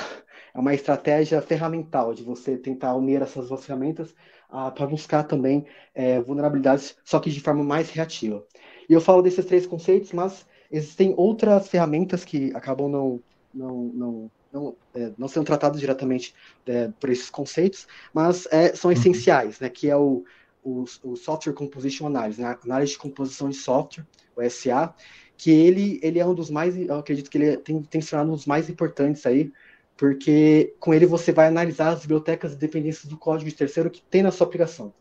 [0.54, 4.15] é uma estratégia ferramental de você tentar unir essas duas ferramentas
[4.50, 8.45] ah, para buscar também é, vulnerabilidades, só que de forma mais reativa.
[8.88, 13.19] E eu falo desses três conceitos, mas Existem outras ferramentas que acabam não,
[13.54, 16.34] não, não, não, é, não sendo tratadas diretamente
[16.65, 18.97] é, por esses conceitos, mas é, são uhum.
[18.97, 20.24] essenciais, né, que é o,
[20.63, 24.93] o, o, Software Composition Analysis, né, análise de composição de software, o SA,
[25.38, 28.32] que ele, ele é um dos mais, eu acredito que ele tem, tem se tornado
[28.32, 29.52] um dos mais importantes aí,
[29.97, 34.02] porque com ele você vai analisar as bibliotecas e dependências do código de terceiro que
[34.02, 34.93] tem na sua aplicação.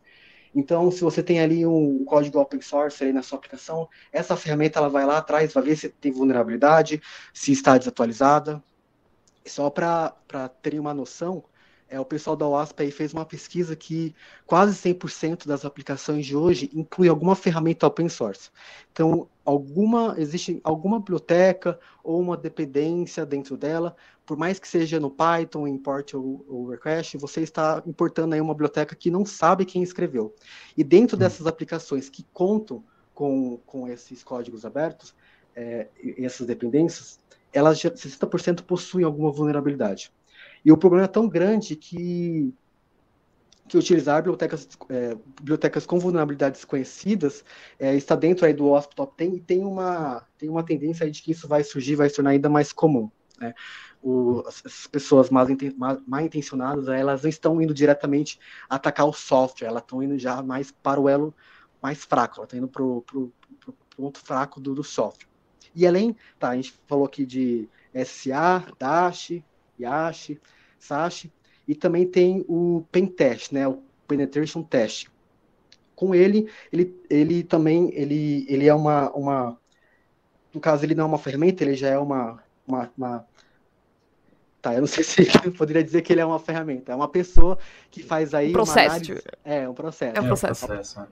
[0.53, 4.79] Então, se você tem ali um código open source aí na sua aplicação, essa ferramenta
[4.79, 7.01] ela vai lá atrás, vai ver se tem vulnerabilidade,
[7.33, 8.61] se está desatualizada.
[9.45, 10.13] Só para
[10.61, 11.43] terem uma noção,
[11.91, 16.37] é, o pessoal da OASP aí fez uma pesquisa que quase 100% das aplicações de
[16.37, 18.49] hoje inclui alguma ferramenta open source.
[18.93, 23.93] Então, alguma existe alguma biblioteca ou uma dependência dentro dela,
[24.25, 28.53] por mais que seja no Python, import ou, ou request, você está importando aí uma
[28.53, 30.33] biblioteca que não sabe quem escreveu.
[30.77, 32.81] E dentro dessas aplicações que contam
[33.13, 35.13] com, com esses códigos abertos,
[35.53, 37.19] é, essas dependências,
[37.51, 40.09] elas 60% possuem alguma vulnerabilidade.
[40.63, 42.53] E o problema é tão grande que,
[43.67, 47.43] que utilizar bibliotecas, é, bibliotecas com vulnerabilidades conhecidas
[47.79, 51.11] é, está dentro aí do OSP Top 10 e tem uma, tem uma tendência aí
[51.11, 53.09] de que isso vai surgir, vai se tornar ainda mais comum.
[53.39, 53.53] Né?
[54.03, 55.47] O, as pessoas mal,
[56.07, 60.71] mal intencionadas, elas não estão indo diretamente atacar o software, elas estão indo já mais
[60.71, 61.33] para o elo
[61.81, 63.03] mais fraco, ela está indo para o
[63.95, 65.27] ponto fraco do, do software.
[65.75, 67.69] E além, tá, a gente falou aqui de
[68.05, 69.41] SA, Dash,
[69.81, 70.39] Yashi,
[70.79, 71.31] Sashi,
[71.67, 75.07] e também tem o Pentest, né, o Penetration Test.
[75.95, 79.57] Com ele, ele, ele também ele, ele é uma, uma.
[80.53, 83.25] No caso, ele não é uma ferramenta, ele já é uma, uma, uma
[84.61, 86.91] Tá, eu não sei se eu poderia dizer que ele é uma ferramenta.
[86.91, 87.57] É uma pessoa
[87.89, 88.49] que faz aí.
[88.49, 88.95] Um processo.
[88.95, 89.21] Análise...
[89.43, 90.17] É, um processo.
[90.17, 90.65] É um processo.
[90.65, 91.07] É um processo.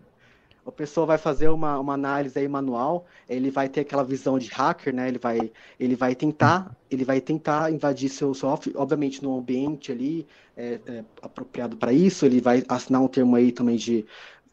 [0.69, 4.49] A pessoa vai fazer uma, uma análise aí manual, ele vai ter aquela visão de
[4.49, 5.07] hacker, né?
[5.07, 10.27] Ele vai, ele vai tentar, ele vai tentar invadir seu software, obviamente no ambiente ali
[10.55, 12.23] é, é, apropriado para isso.
[12.25, 14.05] Ele vai assinar um termo aí também de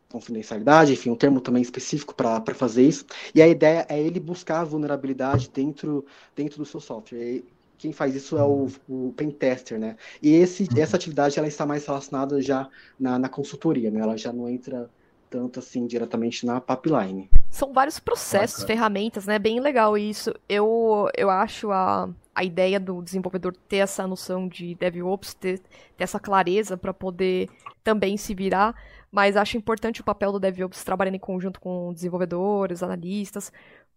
[0.08, 3.04] confidencialidade, enfim, um termo também específico para fazer isso.
[3.34, 7.18] E a ideia é ele buscar a vulnerabilidade dentro, dentro do seu software.
[7.18, 7.44] E
[7.76, 9.96] quem faz isso é o, o pentester, né?
[10.22, 14.00] E esse, essa atividade ela está mais relacionada já na, na consultoria, né?
[14.00, 14.88] Ela já não entra
[15.30, 17.30] tanto assim diretamente na pipeline.
[17.50, 18.66] São vários processos, Bacana.
[18.66, 19.38] ferramentas, né?
[19.38, 20.32] Bem legal isso.
[20.48, 25.58] Eu, eu acho a, a ideia do desenvolvedor ter essa noção de DevOps, ter,
[25.96, 27.48] ter essa clareza para poder
[27.82, 28.74] também se virar,
[29.10, 33.52] mas acho importante o papel do DevOps trabalhando em conjunto com desenvolvedores, analistas,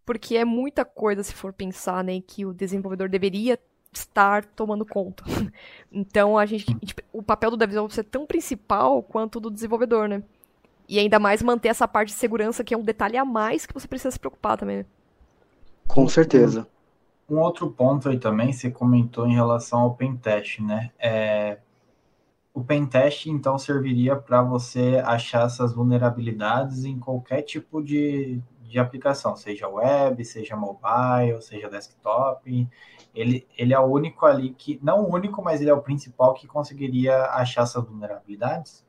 [0.06, 3.60] porque é muita coisa se for pensar, né, que o desenvolvedor deveria
[3.92, 5.24] estar tomando conta.
[5.92, 10.08] então a gente, tipo, o papel do DevOps é tão principal quanto o do desenvolvedor,
[10.08, 10.24] né?
[10.90, 13.74] E ainda mais manter essa parte de segurança, que é um detalhe a mais que
[13.76, 14.78] você precisa se preocupar também.
[14.78, 14.86] Né?
[15.88, 16.68] Com certeza.
[17.30, 20.90] Um outro ponto aí também, você comentou em relação ao pentest, né?
[20.98, 21.60] É,
[22.52, 29.36] o pentest, então, serviria para você achar essas vulnerabilidades em qualquer tipo de, de aplicação,
[29.36, 32.68] seja web, seja mobile, seja desktop.
[33.14, 36.34] Ele, ele é o único ali que, não o único, mas ele é o principal
[36.34, 38.89] que conseguiria achar essas vulnerabilidades?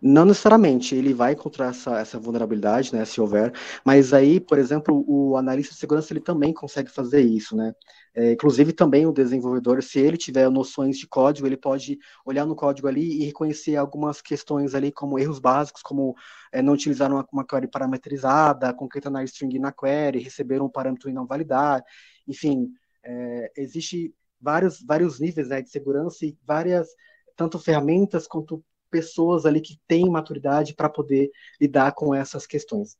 [0.00, 3.52] Não necessariamente, ele vai encontrar essa, essa vulnerabilidade, né, se houver,
[3.84, 7.72] mas aí, por exemplo, o analista de segurança ele também consegue fazer isso, né?
[8.14, 12.56] É, inclusive também o desenvolvedor, se ele tiver noções de código, ele pode olhar no
[12.56, 16.14] código ali e reconhecer algumas questões ali, como erros básicos, como
[16.52, 21.12] é, não utilizar uma, uma query parametrizada, concatenar string na query, receber um parâmetro e
[21.12, 21.82] não validar,
[22.26, 22.70] enfim,
[23.04, 26.88] é, existe vários, vários níveis né, de segurança e várias
[27.36, 28.64] tanto ferramentas quanto
[28.96, 31.30] pessoas ali que têm maturidade para poder
[31.60, 32.96] lidar com essas questões.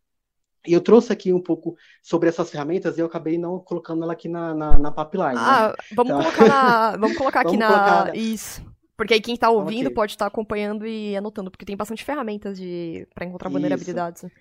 [0.66, 4.12] E eu trouxe aqui um pouco sobre essas ferramentas e eu acabei não colocando ela
[4.12, 5.34] aqui na, na, na pipeline.
[5.34, 5.40] Né?
[5.40, 5.74] Ah, né?
[5.94, 6.22] vamos, então...
[6.22, 7.68] colocar na, vamos colocar aqui vamos na.
[7.68, 8.16] Colocar...
[8.16, 8.62] Isso.
[8.96, 9.94] Porque aí quem está ouvindo okay.
[9.94, 14.24] pode estar tá acompanhando e anotando, porque tem bastante ferramentas de para encontrar vulnerabilidades.
[14.24, 14.32] Isso.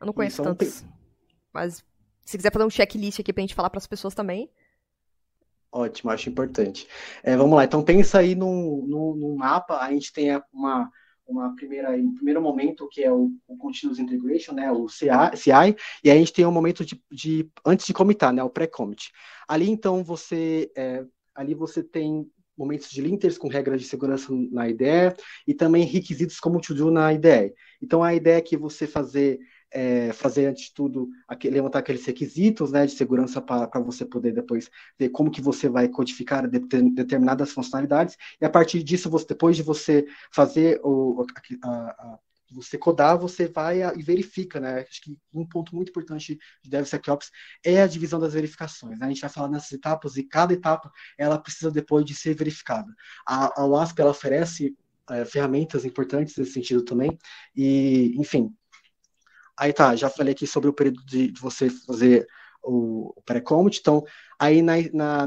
[0.00, 0.80] Eu não conheço Isso, tantas.
[0.80, 0.90] Tem...
[1.52, 1.84] Mas
[2.24, 4.50] se quiser fazer um checklist aqui pra gente falar para as pessoas também.
[5.72, 6.86] Ótimo, acho importante.
[7.22, 10.90] É, vamos lá, então pensa aí num, num, num, mapa, a gente tem uma,
[11.30, 15.06] uma primeira, um primeiro momento que é o, o Continuous Integration, né, o CI,
[16.04, 19.12] e aí a gente tem um momento de, de antes de comitar, né, o pré-commit.
[19.48, 24.68] Ali então você, é, ali você tem momentos de linters com regras de segurança na
[24.68, 25.14] IDE
[25.46, 27.54] e também requisitos como to do na IDE.
[27.80, 29.38] Então a ideia é que você fazer
[29.70, 34.32] é, fazer antes de tudo aquele, levantar aqueles requisitos né, de segurança para você poder
[34.32, 39.08] depois ver como que você vai codificar de, de, determinadas funcionalidades e a partir disso
[39.08, 41.24] você depois de você fazer o
[41.62, 42.18] a, a,
[42.52, 44.80] você codar, você vai e verifica, né?
[44.80, 47.30] Acho que um ponto muito importante de DevSecOps
[47.64, 48.98] é a divisão das verificações.
[48.98, 49.06] Né?
[49.06, 52.92] A gente vai falar nessas etapas e cada etapa ela precisa depois de ser verificada.
[53.26, 54.76] A, a WASP ela oferece
[55.10, 57.16] é, ferramentas importantes nesse sentido também
[57.54, 58.54] e, enfim,
[59.60, 62.26] Aí tá, já falei aqui sobre o período de, de você fazer
[62.62, 63.78] o, pré-commit.
[63.78, 64.02] Então,
[64.38, 64.74] aí na,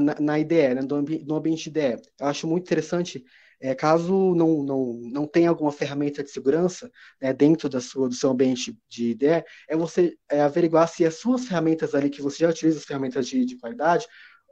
[0.00, 3.24] na IDE, né, no, ambi no ambiente IDE, eu acho muito interessante,
[3.60, 6.90] é, caso não, não, não tenha alguma ferramenta de segurança
[7.22, 11.14] né, dentro da sua, do seu ambiente de IDE, é você é, averiguar se as
[11.14, 14.04] suas ferramentas ali, que você já utiliza, as ferramentas de, de qualidade,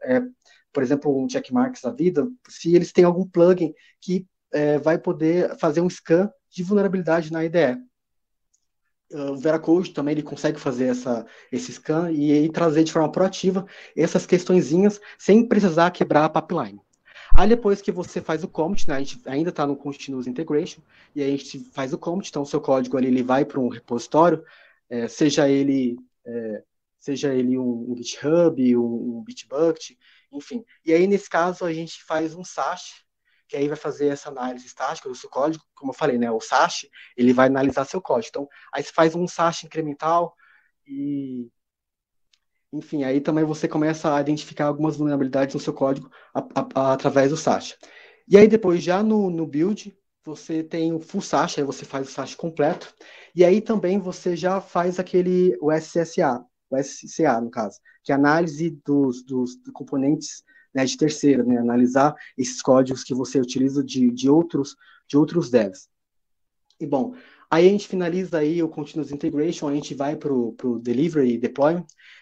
[0.05, 0.21] é,
[0.73, 5.59] por exemplo, um checkmarks da vida, se eles têm algum plugin que é, vai poder
[5.59, 7.92] fazer um scan de vulnerabilidade na IDE.
[9.15, 13.67] O Veracode também ele consegue fazer essa, esse scan e aí trazer de forma proativa
[13.97, 16.81] essas questõezinhas sem precisar quebrar a pipeline.
[17.35, 20.83] Aí depois que você faz o commit, né, a gente ainda está no continuous integration,
[21.15, 23.69] e a gente faz o commit, então o seu código ali ele vai para um
[23.69, 24.45] repositório,
[24.91, 25.97] é, seja ele
[26.27, 26.63] é,
[27.03, 29.97] seja ele um, um GitHub, um, um, Bitbucket,
[30.31, 30.65] enfim.
[30.85, 33.03] E aí nesse caso a gente faz um SASH,
[33.53, 36.41] que aí vai fazer essa análise estática do seu código, como eu falei, né, o
[36.41, 38.29] SASH, ele vai analisar seu código.
[38.31, 40.35] Então, aí você faz um SASH incremental
[40.87, 41.51] e
[42.73, 46.93] enfim, aí também você começa a identificar algumas vulnerabilidades no seu código a, a, a,
[46.95, 47.77] através do SASH.
[48.27, 52.09] E aí depois, já no, no build, você tem o full SASH, aí você faz
[52.09, 52.95] o SASH completo.
[53.35, 58.15] E aí também você já faz aquele, o SSA, o SCA, no caso, que é
[58.15, 60.43] a análise dos, dos componentes
[60.75, 64.77] né, de terceira, né, analisar esses códigos que você utiliza de, de, outros,
[65.09, 65.89] de outros devs.
[66.81, 67.15] E bom,
[67.53, 71.41] Aí a gente finaliza aí o Continuous Integration, a gente vai para o Delivery e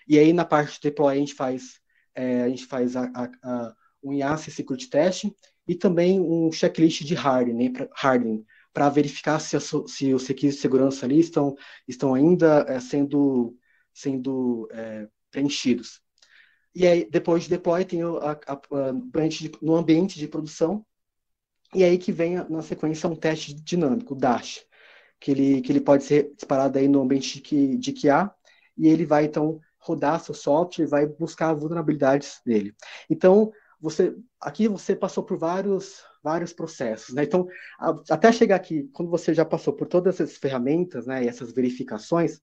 [0.08, 1.80] e aí na parte de Deploy a gente faz,
[2.16, 5.32] é, a gente faz a, a, a, um IAC Security Testing
[5.68, 7.88] e também um checklist de hardening, né,
[8.72, 11.54] para verificar se, a, se os requisitos de segurança ali estão,
[11.86, 13.56] estão ainda é, sendo,
[13.94, 16.00] sendo é, preenchidos.
[16.74, 18.06] E aí, depois de deploy, tem a,
[18.46, 20.84] a, a de, no ambiente de produção,
[21.74, 24.64] e aí que vem, na sequência, um teste dinâmico, o Dash
[25.20, 28.34] que ele, que ele pode ser disparado aí no ambiente de, de QA,
[28.76, 32.74] e ele vai, então, rodar seu software e vai buscar vulnerabilidades dele.
[33.08, 37.24] Então, você aqui você passou por vários vários processos, né?
[37.24, 37.46] Então,
[37.78, 41.52] a, até chegar aqui, quando você já passou por todas essas ferramentas, né, e essas
[41.52, 42.40] verificações,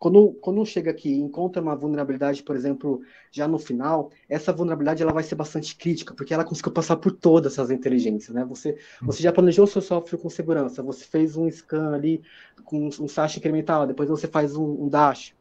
[0.00, 5.02] quando, quando chega aqui e encontra uma vulnerabilidade, por exemplo, já no final, essa vulnerabilidade
[5.02, 8.42] ela vai ser bastante crítica, porque ela conseguiu passar por todas essas inteligências, né?
[8.46, 12.22] Você, você já planejou o seu software com segurança, você fez um scan ali
[12.64, 15.34] com um SASH incremental, depois você faz um, um dash.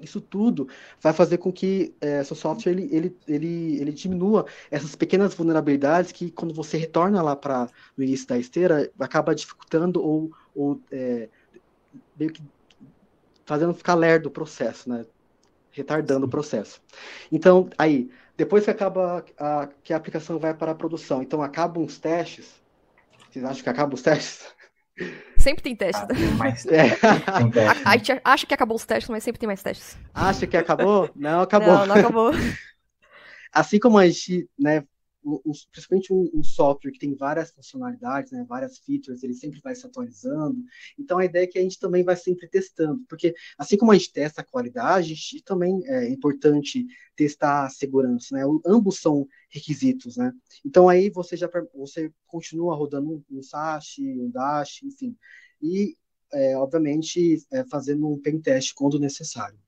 [0.00, 0.68] Isso tudo
[1.00, 6.12] vai fazer com que é, seu software ele, ele, ele, ele diminua essas pequenas vulnerabilidades
[6.12, 11.28] que, quando você retorna lá para no início da esteira, acaba dificultando ou, ou é,
[12.16, 12.40] meio que
[13.44, 15.04] fazendo ficar lerdo o processo, né?
[15.70, 16.26] Retardando Sim.
[16.26, 16.82] o processo.
[17.30, 21.84] Então, aí, depois que acaba a, que a aplicação vai para a produção, então acabam
[21.84, 22.60] os testes.
[23.30, 24.46] Vocês acham que acabam os testes?
[25.36, 26.02] Sempre tem testes.
[26.02, 26.90] Ah, mais é.
[27.38, 27.86] tem testes.
[27.86, 29.96] A, a, gente acha que acabou os testes, mas sempre tem mais testes.
[30.12, 31.10] Acha que acabou?
[31.14, 31.74] Não, acabou.
[31.74, 32.32] Não, não acabou.
[33.52, 34.84] assim como a gente né,
[35.24, 39.74] um, principalmente um, um, software que tem várias funcionalidades, né, várias features, ele sempre vai
[39.74, 40.62] se atualizando.
[40.98, 43.94] Então a ideia é que a gente também vai sempre testando, porque assim como a
[43.94, 48.42] gente testa a qualidade, a gente também é importante testar a segurança, né?
[48.66, 50.32] ambos são requisitos, né?
[50.64, 55.16] Então aí você já você continua rodando um SASH, um Dash, enfim,
[55.60, 55.96] e
[56.32, 59.61] é, obviamente é, fazendo um pen test quando necessário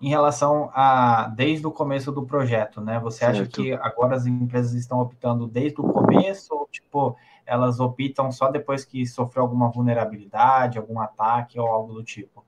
[0.00, 2.98] em relação a desde o começo do projeto, né?
[3.00, 3.42] Você certo.
[3.42, 8.50] acha que agora as empresas estão optando desde o começo ou tipo elas optam só
[8.50, 12.44] depois que sofreu alguma vulnerabilidade, algum ataque ou algo do tipo?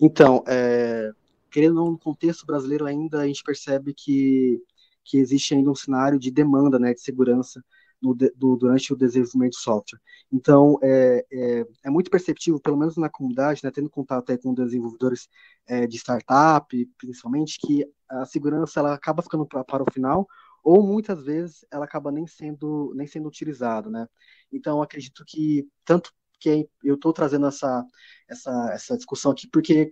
[0.00, 1.10] Então, é,
[1.50, 4.60] querendo no contexto brasileiro ainda a gente percebe que
[5.04, 7.62] que existe ainda um cenário de demanda, né, de segurança
[8.02, 10.00] no, do, durante o desenvolvimento de software.
[10.30, 15.28] Então, é, é, é, muito perceptível, pelo menos na comunidade, né, tendo contato com desenvolvedores
[15.66, 20.26] é, de startup, principalmente, que a segurança ela acaba ficando pra, para o final,
[20.64, 23.88] ou muitas vezes ela acaba nem sendo, nem sendo utilizada.
[23.88, 24.06] Né?
[24.52, 27.84] Então, acredito que, tanto que eu estou trazendo essa,
[28.28, 29.90] essa, essa discussão aqui, porque,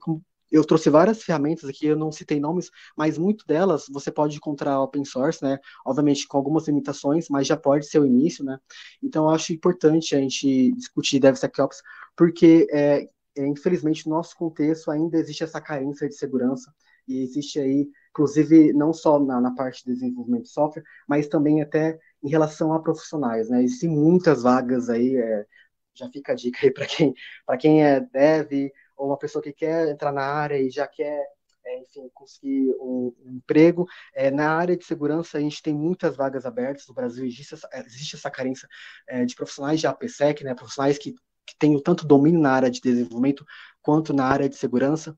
[0.50, 4.80] eu trouxe várias ferramentas aqui, eu não citei nomes, mas muito delas você pode encontrar
[4.82, 5.58] open source, né?
[5.86, 8.58] Obviamente com algumas limitações, mas já pode ser o início, né?
[9.02, 11.82] Então eu acho importante a gente discutir DevSecOps,
[12.16, 16.72] porque é, é, infelizmente no nosso contexto ainda existe essa carência de segurança
[17.06, 21.62] e existe aí, inclusive não só na, na parte de desenvolvimento de software, mas também
[21.62, 23.62] até em relação a profissionais, né?
[23.62, 25.46] Existem muitas vagas aí, é,
[25.94, 27.14] já fica a dica aí para quem,
[27.58, 31.24] quem é dev ou uma pessoa que quer entrar na área e já quer,
[31.64, 33.86] é, enfim, conseguir um, um emprego.
[34.14, 36.86] É, na área de segurança, a gente tem muitas vagas abertas.
[36.86, 38.68] No Brasil existe essa, existe essa carência
[39.08, 41.14] é, de profissionais de APSEC, né, profissionais que,
[41.46, 43.44] que têm tanto domínio na área de desenvolvimento
[43.80, 45.16] quanto na área de segurança.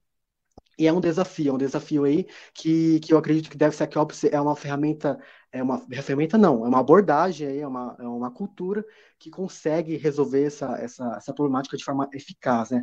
[0.79, 4.41] E é um desafio, é um desafio aí que, que eu acredito que DevSecOps é
[4.41, 5.19] uma ferramenta,
[5.53, 8.85] é uma ferramenta não, é uma abordagem é uma, é uma cultura
[9.19, 12.83] que consegue resolver essa, essa, essa problemática de forma eficaz, né?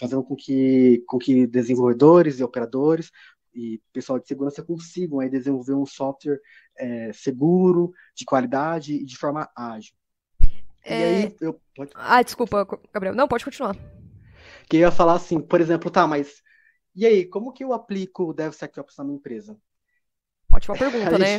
[0.00, 3.10] Fazendo com que, com que desenvolvedores e operadores
[3.54, 6.40] e pessoal de segurança consigam aí desenvolver um software
[6.78, 9.92] é, seguro, de qualidade e de forma ágil.
[10.82, 11.00] É...
[11.00, 11.60] E aí, eu...
[11.76, 11.90] Pode...
[11.94, 13.14] Ah, desculpa, Gabriel.
[13.14, 13.76] Não, pode continuar.
[14.68, 16.42] Que eu ia falar assim, por exemplo, tá, mas
[16.94, 19.56] e aí, como que eu aplico o DevSecOps na minha empresa?
[20.52, 21.38] Ótima pergunta, né?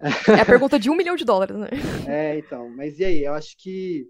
[0.36, 1.68] é a pergunta de um milhão de dólares, né?
[2.06, 3.24] É, então, mas e aí?
[3.24, 4.06] Eu acho que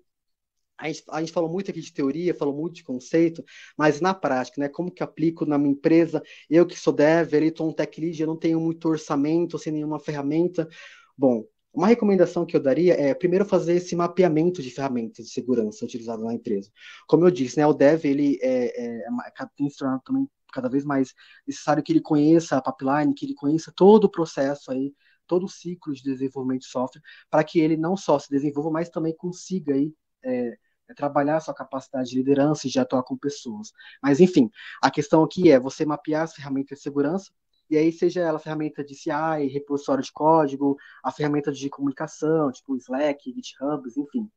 [0.79, 3.45] a gente, a gente falou muito aqui de teoria, falou muito de conceito,
[3.77, 4.69] mas na prática, né?
[4.69, 6.23] Como que aplico na minha empresa?
[6.51, 9.73] Eu que sou dev, ele estou um tech lead, eu não tenho muito orçamento, sem
[9.73, 10.69] nenhuma ferramenta.
[11.17, 15.85] Bom, uma recomendação que eu daria é primeiro fazer esse mapeamento de ferramentas de segurança
[15.85, 16.71] utilizadas na empresa.
[17.09, 20.69] Como eu disse, né, o dev ele é, é, é tem se tornado também cada
[20.69, 21.13] vez mais
[21.47, 24.95] necessário que ele conheça a pipeline, que ele conheça todo o processo aí,
[25.27, 28.89] todo o ciclo de desenvolvimento de software, para que ele não só se desenvolva, mas
[28.89, 29.93] também consiga aí
[30.25, 30.57] é,
[30.89, 33.73] é trabalhar sua capacidade de liderança e de atuar com pessoas.
[34.03, 34.51] Mas, enfim,
[34.83, 37.33] a questão aqui é você mapear as ferramentas de segurança,
[37.71, 42.77] e aí seja ela ferramenta de CI, repositório de código, a ferramenta de comunicação, tipo
[42.77, 44.31] Slack, GitHub, enfim.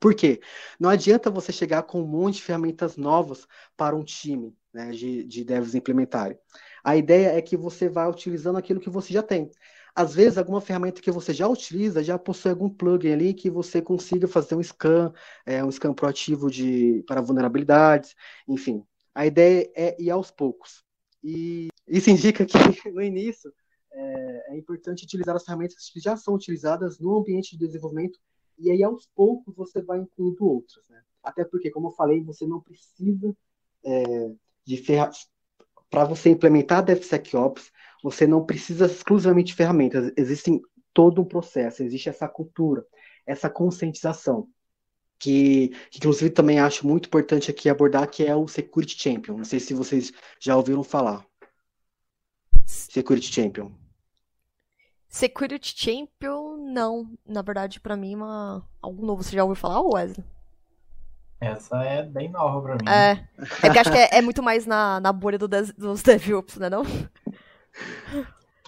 [0.00, 0.40] Por quê?
[0.78, 3.46] Não adianta você chegar com um monte de ferramentas novas
[3.76, 6.38] para um time né, de, de devs implementarem.
[6.84, 9.50] A ideia é que você vá utilizando aquilo que você já tem.
[9.96, 13.80] Às vezes, alguma ferramenta que você já utiliza já possui algum plugin ali que você
[13.80, 15.10] consiga fazer um scan,
[15.46, 18.14] é, um scan proativo de, para vulnerabilidades,
[18.46, 18.84] enfim.
[19.14, 20.84] A ideia é ir aos poucos.
[21.24, 22.52] E isso indica que,
[22.92, 23.50] no início,
[23.90, 28.20] é, é importante utilizar as ferramentas que já são utilizadas no ambiente de desenvolvimento
[28.58, 31.02] e aí aos poucos você vai incluindo outras, né?
[31.22, 33.34] Até porque, como eu falei, você não precisa
[33.82, 34.30] é,
[34.62, 35.26] de ferramentas.
[35.96, 37.72] Para você implementar DevSecOps,
[38.02, 40.12] você não precisa exclusivamente de ferramentas.
[40.14, 40.60] Existem
[40.92, 42.86] todo um processo, existe essa cultura,
[43.26, 44.46] essa conscientização,
[45.18, 49.38] que, que, inclusive também acho muito importante aqui abordar, que é o Security Champion.
[49.38, 51.24] Não sei se vocês já ouviram falar.
[52.66, 53.72] Security Champion.
[55.08, 57.10] Security Champion, não.
[57.24, 58.68] Na verdade, para mim, uma...
[58.82, 59.22] algo novo.
[59.22, 60.22] Você já ouviu falar, Wesley?
[61.40, 62.88] Essa é bem nova pra mim.
[62.88, 63.26] É.
[63.62, 66.56] É que acho que é, é muito mais na, na bolha do des, dos DevOps,
[66.56, 66.82] né não?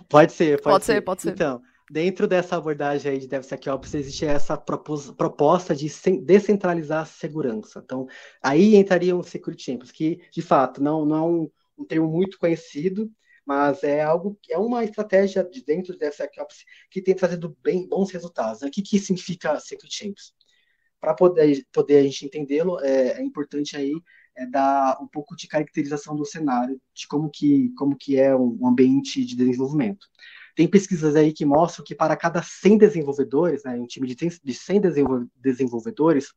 [0.08, 0.94] Pode ser, pode, pode ser.
[0.94, 1.00] ser.
[1.00, 5.88] Pode ser, Então, dentro dessa abordagem aí de DevSecOps, existe essa proposta de
[6.22, 7.82] descentralizar a segurança.
[7.84, 8.06] Então,
[8.42, 12.38] aí entrariam os Security Champions, que, de fato, não, não é um, um termo muito
[12.38, 13.10] conhecido,
[13.46, 18.10] mas é algo é uma estratégia de dentro do DevSecOps que tem trazido bem bons
[18.10, 18.60] resultados.
[18.60, 18.68] Né?
[18.68, 20.34] O que, que significa Security Champions?
[21.00, 23.92] Para poder, poder a gente entendê-lo, é, é, importante aí
[24.36, 28.66] é, dar um pouco de caracterização do cenário, de como que, como que é um
[28.66, 30.06] ambiente de desenvolvimento.
[30.54, 34.54] Tem pesquisas aí que mostram que para cada 100 desenvolvedores, né, um time de, de
[34.54, 34.80] 100
[35.36, 36.32] desenvolvedores,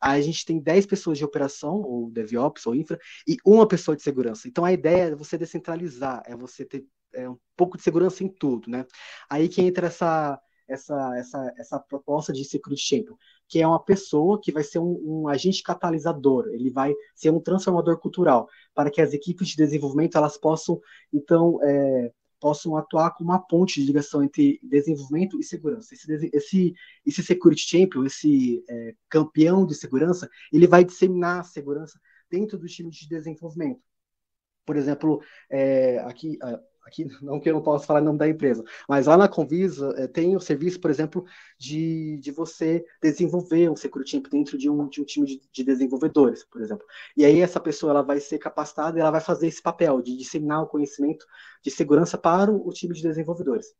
[0.00, 2.98] a gente tem 10 pessoas de operação, ou DevOps, ou infra,
[3.28, 4.48] e uma pessoa de segurança.
[4.48, 8.28] Então a ideia é você descentralizar, é você ter é, um pouco de segurança em
[8.28, 8.86] tudo, né?
[9.28, 10.40] Aí que entra essa,
[10.70, 13.16] essa, essa, essa proposta de Security Champion,
[13.48, 17.40] que é uma pessoa que vai ser um, um, agente catalisador, ele vai ser um
[17.40, 20.80] transformador cultural, para que as equipes de desenvolvimento elas possam,
[21.12, 25.94] então, é, possam atuar como uma ponte de ligação entre desenvolvimento e segurança.
[25.94, 32.00] Esse, esse, esse Security Champion, esse é, campeão de segurança, ele vai disseminar a segurança
[32.30, 33.80] dentro do time de desenvolvimento.
[34.64, 36.38] Por exemplo, é, aqui
[36.84, 39.94] aqui não que eu não possa falar em nome da empresa, mas lá na Convisa
[39.96, 41.24] é, tem o serviço, por exemplo,
[41.58, 46.44] de, de você desenvolver um security dentro de um, de um time de, de, desenvolvedores,
[46.44, 46.86] por exemplo.
[47.16, 50.16] E aí essa pessoa ela vai ser capacitada e ela vai fazer esse papel de
[50.16, 51.26] disseminar o conhecimento
[51.62, 53.74] de segurança para o, o time de desenvolvedores.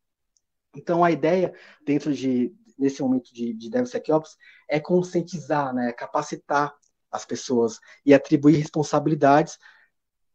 [0.76, 1.52] Então a ideia
[1.84, 4.36] dentro de nesse momento de, de DevSecOps
[4.66, 6.74] é conscientizar, né, capacitar
[7.12, 9.58] as pessoas e atribuir responsabilidades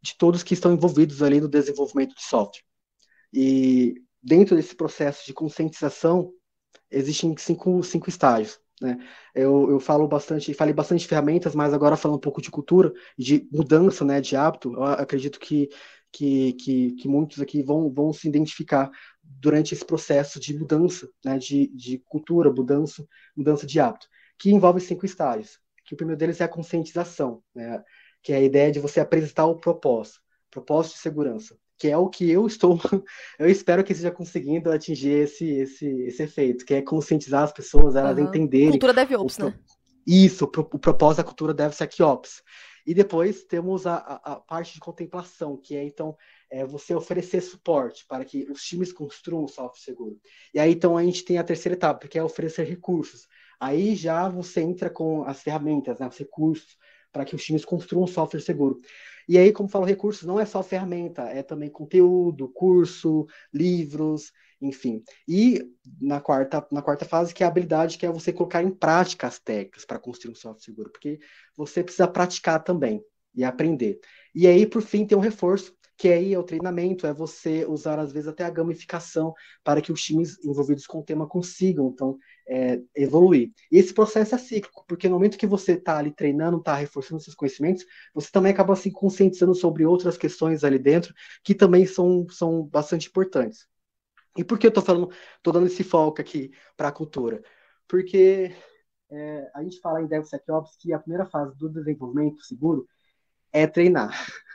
[0.05, 2.63] de todos que estão envolvidos ali no desenvolvimento de software.
[3.33, 6.31] E dentro desse processo de conscientização,
[6.91, 8.59] existem cinco, cinco estágios.
[8.79, 8.97] Né?
[9.33, 12.93] Eu, eu falo bastante, falei bastante de ferramentas, mas agora falando um pouco de cultura,
[13.17, 15.69] de mudança né, de hábito, acredito que,
[16.11, 18.91] que, que, que muitos aqui vão, vão se identificar
[19.23, 24.79] durante esse processo de mudança né, de, de cultura, mudança, mudança de hábito, que envolve
[24.79, 25.59] cinco estágios.
[25.83, 27.41] Que o primeiro deles é a conscientização.
[27.53, 27.83] Né?
[28.25, 30.19] Que é a ideia de você apresentar o propósito,
[30.49, 32.79] propósito de segurança, que é o que eu estou,
[33.37, 37.95] eu espero que esteja conseguindo atingir esse, esse, esse efeito, que é conscientizar as pessoas,
[37.95, 38.23] elas uhum.
[38.23, 38.71] entenderem.
[38.71, 39.59] Cultura DevOps, o, né?
[40.07, 42.41] Isso, o, o propósito da cultura DevSecOps.
[42.83, 46.17] E depois temos a, a, a, parte de contemplação, que é então
[46.51, 50.19] é você oferecer suporte para que os times construam o software seguro.
[50.51, 53.27] E aí então a gente tem a terceira etapa, que é oferecer recursos.
[53.59, 56.75] Aí já você entra com as ferramentas, né, os recursos,
[57.15, 58.81] para que os times construam um software seguro.
[59.25, 65.01] E aí, como falo, recursos não é só ferramenta, é também conteúdo, curso, livros, enfim.
[65.25, 65.65] E
[66.01, 69.27] na quarta, na quarta fase, que é a habilidade, que é você colocar em prática
[69.27, 71.17] as técnicas para construir um software seguro, porque
[71.55, 73.01] você precisa praticar também
[73.33, 73.97] e aprender.
[74.33, 77.97] E aí, por fim, tem um reforço, que aí é o treinamento, é você usar,
[77.97, 82.17] às vezes, até a gamificação para que os times envolvidos com o tema consigam, então,
[82.47, 83.51] é, evoluir.
[83.71, 87.21] E esse processo é cíclico, porque no momento que você está ali treinando, está reforçando
[87.21, 92.27] seus conhecimentos, você também acaba se conscientizando sobre outras questões ali dentro, que também são,
[92.29, 93.67] são bastante importantes.
[94.37, 97.41] E por que eu estou falando, estou dando esse foco aqui para a cultura?
[97.87, 98.53] Porque
[99.09, 102.87] é, a gente fala em DevSecOps que a primeira fase do desenvolvimento seguro
[103.51, 104.11] é treinar.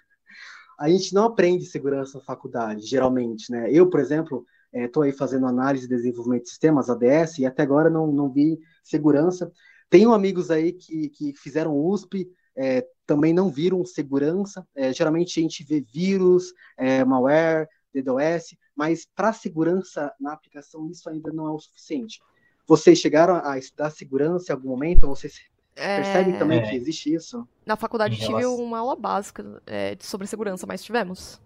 [0.78, 3.70] A gente não aprende segurança na faculdade, geralmente, né?
[3.70, 7.62] Eu, por exemplo, estou é, aí fazendo análise de desenvolvimento de sistemas, ADS, e até
[7.62, 9.50] agora não, não vi segurança.
[9.88, 14.66] Tenho amigos aí que, que fizeram USP, é, também não viram segurança.
[14.74, 21.08] É, geralmente a gente vê vírus, é, malware, DDoS, mas para segurança na aplicação isso
[21.08, 22.20] ainda não é o suficiente.
[22.66, 25.08] Vocês chegaram a estudar segurança em algum momento?
[25.08, 25.40] Vocês
[25.74, 25.96] é...
[25.96, 27.46] percebem também que existe isso?
[27.66, 31.40] Na faculdade tive uma aula básica é, sobre segurança, mas tivemos.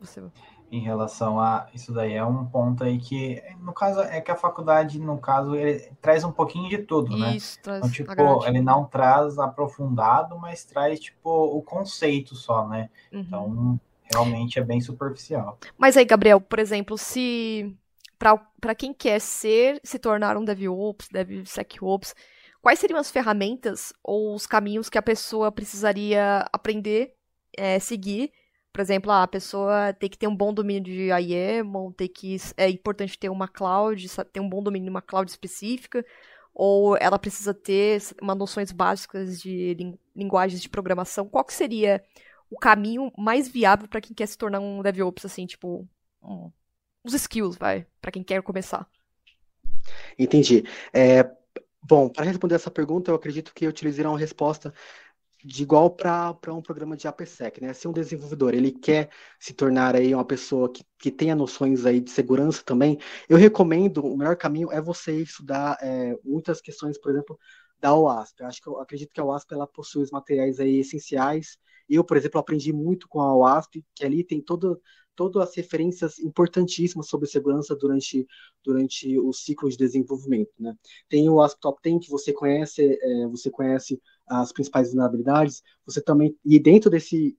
[0.00, 0.22] Você...
[0.70, 4.36] Em relação a isso daí é um ponto aí que, no caso, é que a
[4.36, 7.36] faculdade, no caso, ele traz um pouquinho de tudo, né?
[7.36, 12.90] Isso, traz então, tipo, ele não traz aprofundado, mas traz, tipo, o conceito só, né?
[13.12, 13.20] Uhum.
[13.20, 13.80] Então,
[14.12, 15.58] realmente é bem superficial.
[15.78, 17.76] Mas aí, Gabriel, por exemplo, se
[18.18, 22.14] para quem quer ser, se tornar um DevOps, DevSecOps,
[22.60, 27.14] quais seriam as ferramentas ou os caminhos que a pessoa precisaria aprender,
[27.56, 28.32] é, seguir?
[28.76, 32.36] Por exemplo, a pessoa tem que ter um bom domínio de IAM, ou tem que
[32.58, 36.04] é importante ter uma cloud, ter um bom domínio de uma cloud específica,
[36.52, 41.26] ou ela precisa ter uma noções básicas de linguagens de programação.
[41.26, 42.04] Qual que seria
[42.50, 45.88] o caminho mais viável para quem quer se tornar um DevOps, assim, tipo,
[46.22, 48.86] uns skills, vai, para quem quer começar.
[50.18, 50.64] Entendi.
[50.92, 51.24] É,
[51.82, 54.74] bom, para responder essa pergunta, eu acredito que eu utilizarei uma resposta
[55.44, 57.72] de igual para um programa de APSEC, né?
[57.72, 62.00] Se um desenvolvedor ele quer se tornar aí uma pessoa que, que tenha noções aí
[62.00, 67.12] de segurança também, eu recomendo o melhor caminho é você estudar é, muitas questões, por
[67.12, 67.38] exemplo,
[67.80, 68.40] da OASP.
[68.40, 71.58] Eu acho que eu acredito que a OASP ela possui os materiais aí essenciais.
[71.88, 74.80] Eu, por exemplo, aprendi muito com a OASP, que ali tem todo
[75.16, 78.26] todas as referências importantíssimas sobre segurança durante,
[78.62, 80.52] durante o ciclo de desenvolvimento.
[80.60, 80.76] Né?
[81.08, 86.00] Tem o ASP Top 10 que você conhece, é, você conhece as principais vulnerabilidades, você
[86.00, 87.36] também, e dentro desse,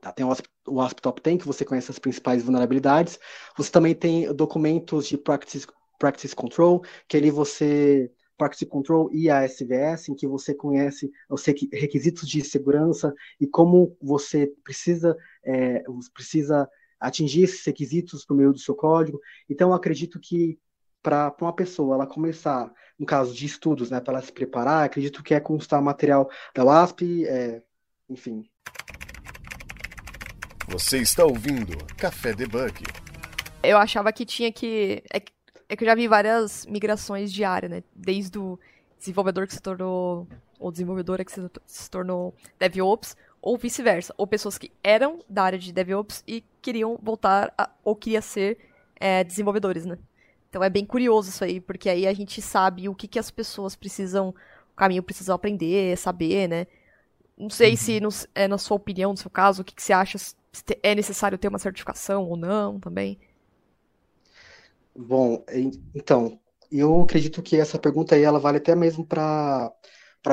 [0.00, 3.18] tá, tem o ASP, o ASP Top 10 que você conhece as principais vulnerabilidades,
[3.56, 5.66] você também tem documentos de practice,
[5.98, 11.44] practice control, que ali você Practice Control e a SVS, em que você conhece os
[11.44, 15.84] requisitos de segurança e como você precisa, é,
[16.14, 16.66] precisa
[16.98, 19.20] atingir esses requisitos por meio do seu código.
[19.46, 20.58] Então, acredito que
[21.02, 25.22] para uma pessoa ela começar, no caso de estudos, né, para ela se preparar, acredito
[25.22, 27.62] que é constar material da UASP, é,
[28.08, 28.48] enfim.
[30.68, 32.84] Você está ouvindo Café Debug.
[33.62, 35.02] Eu achava que tinha que.
[35.12, 35.20] É
[35.70, 37.84] é que eu já vi várias migrações de área, né?
[37.94, 38.58] Desde o
[38.98, 40.26] desenvolvedor que se tornou,
[40.58, 44.12] ou desenvolvedora que se, se tornou DevOps, ou vice-versa.
[44.18, 48.58] Ou pessoas que eram da área de DevOps e queriam voltar, a, ou queria ser
[48.98, 49.96] é, desenvolvedores, né?
[50.50, 53.30] Então é bem curioso isso aí, porque aí a gente sabe o que, que as
[53.30, 54.34] pessoas precisam,
[54.72, 56.66] o caminho precisam aprender, saber, né?
[57.38, 57.76] Não sei uhum.
[57.76, 60.34] se, no, é, na sua opinião, no seu caso, o que, que você acha, se
[60.82, 63.18] é necessário ter uma certificação ou não também.
[64.94, 65.42] Bom,
[65.94, 66.38] então,
[66.70, 69.72] eu acredito que essa pergunta aí ela vale até mesmo para,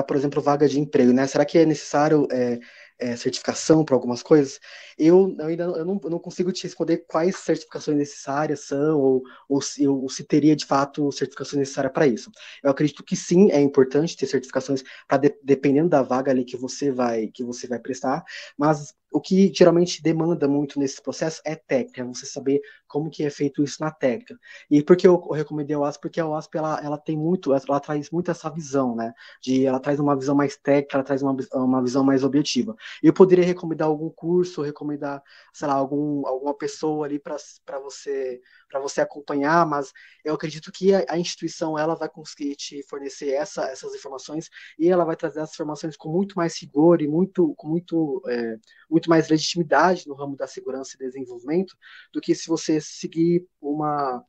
[0.07, 1.27] por exemplo, vaga de emprego, né?
[1.27, 2.59] Será que é necessário é,
[2.99, 4.59] é, certificação para algumas coisas?
[4.97, 9.61] Eu, ainda eu não, eu não, consigo te responder quais certificações necessárias são, ou, ou,
[9.61, 12.31] se, ou se teria de fato certificação necessária para isso.
[12.63, 16.57] Eu acredito que sim, é importante ter certificações para de, dependendo da vaga ali que
[16.57, 18.23] você vai que você vai prestar,
[18.57, 23.23] mas o que geralmente demanda muito nesse processo é técnica, é você saber como que
[23.23, 24.39] é feito isso na técnica.
[24.69, 26.01] E por que eu recomendei a OASP?
[26.01, 29.13] Porque a OASP, ela, ela tem muito, ela traz muito essa visão, né?
[29.41, 32.75] De, ela traz uma visão mais técnica, ela traz uma, uma visão mais objetiva.
[33.01, 38.79] Eu poderia recomendar algum curso, recomendar, sei lá, algum, alguma pessoa ali para você para
[38.79, 39.93] você acompanhar, mas
[40.23, 44.89] eu acredito que a, a, instituição ela vai conseguir te fornecer essa, essas informações e
[44.89, 48.57] ela vai trazer essas informações com muito mais rigor e muito, com muito, é,
[48.89, 51.75] muito mais legitimidade no ramo da segurança e desenvolvimento
[52.11, 54.23] do que se você seguir uma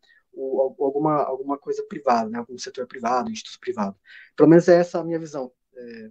[0.78, 2.38] alguma, alguma coisa privada, né?
[2.38, 3.96] algum setor privado, instituto privado.
[4.36, 5.50] Pelo menos é essa a minha visão.
[5.76, 6.10] É,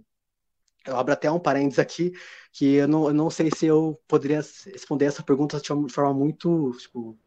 [0.86, 2.12] eu abro até um parênteses aqui,
[2.52, 6.72] que eu não, eu não sei se eu poderia responder essa pergunta de forma muito,
[6.78, 7.18] tipo,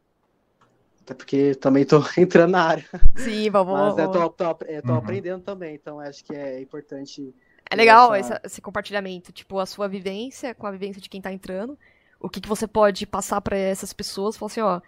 [1.11, 2.85] até porque também estou entrando na área.
[3.15, 3.73] Sim, vamos.
[3.73, 4.97] Mas eu tô, tô, eu tô uhum.
[4.97, 7.33] aprendendo também, então acho que é importante.
[7.69, 8.35] É legal essa...
[8.35, 11.77] esse, esse, compartilhamento, tipo, a sua vivência com a vivência de quem está entrando,
[12.19, 14.81] o que, que você pode passar para essas pessoas, falar assim, ó,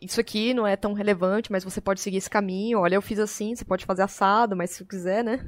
[0.00, 3.18] isso aqui não é tão relevante, mas você pode seguir esse caminho, olha, eu fiz
[3.18, 5.46] assim, você pode fazer assado, mas se quiser, né?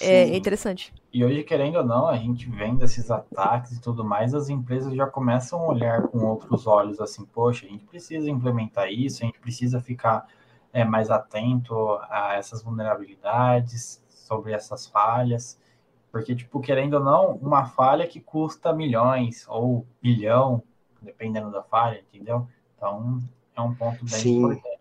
[0.00, 0.92] É, é interessante.
[1.12, 4.94] E hoje, querendo ou não, a gente vendo esses ataques e tudo mais, as empresas
[4.94, 9.26] já começam a olhar com outros olhos, assim, poxa, a gente precisa implementar isso, a
[9.26, 10.26] gente precisa ficar
[10.70, 11.74] é, mais atento
[12.10, 15.58] a essas vulnerabilidades, sobre essas falhas,
[16.12, 20.62] porque, tipo, querendo ou não, uma falha que custa milhões ou bilhão,
[21.00, 22.46] dependendo da falha, entendeu?
[22.76, 23.18] Então,
[23.56, 24.38] é um ponto bem Sim.
[24.38, 24.77] importante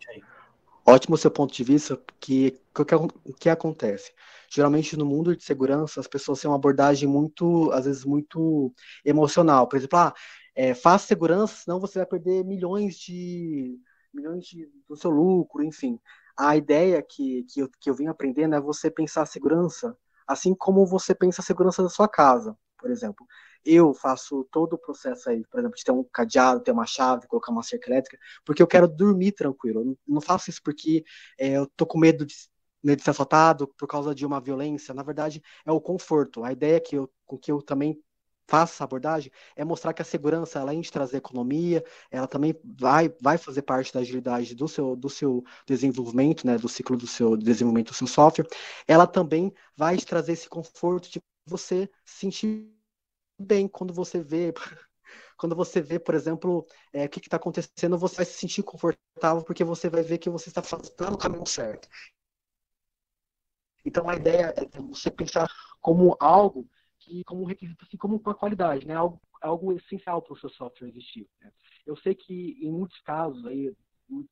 [0.90, 2.96] Ótimo seu ponto de vista, que o que,
[3.40, 4.14] que acontece?
[4.50, 8.74] geralmente no mundo de segurança as pessoas têm uma abordagem muito, às vezes muito
[9.04, 9.68] emocional.
[9.68, 10.14] Por exemplo, ah,
[10.56, 13.78] é, faça segurança, senão você vai perder milhões de
[14.14, 16.00] milhões de, do seu lucro, enfim.
[16.38, 20.54] A ideia que, que, eu, que eu vim aprendendo é você pensar a segurança assim
[20.54, 23.26] como você pensa a segurança da sua casa, por exemplo.
[23.66, 27.28] Eu faço todo o processo aí, por exemplo, de ter um cadeado, ter uma chave,
[27.28, 29.82] colocar uma cerca elétrica, porque eu quero dormir tranquilo.
[29.82, 31.04] Eu não faço isso porque
[31.40, 32.36] é, eu tô com medo de
[32.84, 34.94] de ser assaltado por causa de uma violência.
[34.94, 36.44] Na verdade, é o conforto.
[36.44, 38.00] A ideia que eu, com que eu também
[38.48, 43.14] faço essa abordagem é mostrar que a segurança, além de trazer economia, ela também vai,
[43.22, 47.36] vai fazer parte da agilidade do seu, do seu desenvolvimento, né, do ciclo do seu
[47.36, 48.48] desenvolvimento do seu software.
[48.88, 52.77] Ela também vai te trazer esse conforto de você se sentir
[53.40, 54.54] bem quando você vê
[55.38, 59.44] quando você vê, por exemplo, é, o que está acontecendo, você vai se sentir confortável
[59.46, 61.88] porque você vai ver que você está fazendo o caminho certo.
[63.86, 65.48] Então a ideia é você pensar
[65.80, 66.68] como algo
[67.00, 68.96] que, como um requisito, assim como uma qualidade, né?
[68.96, 71.28] Algo, algo essencial para o seu software existir.
[71.40, 71.52] Né?
[71.86, 73.74] Eu sei que em muitos casos aí
[74.10, 74.30] muito,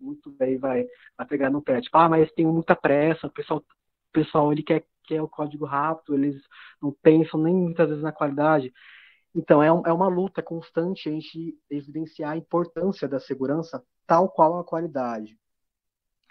[0.00, 0.86] muito bem vai,
[1.16, 4.62] vai pegar no pé, tipo, ah, mas tem muita pressa, o pessoal, o pessoal ele
[4.62, 6.36] quer, quer o código rápido, eles
[6.80, 8.72] não pensam nem muitas vezes na qualidade.
[9.34, 14.28] Então, é, um, é uma luta constante a gente evidenciar a importância da segurança tal
[14.28, 15.38] qual a qualidade.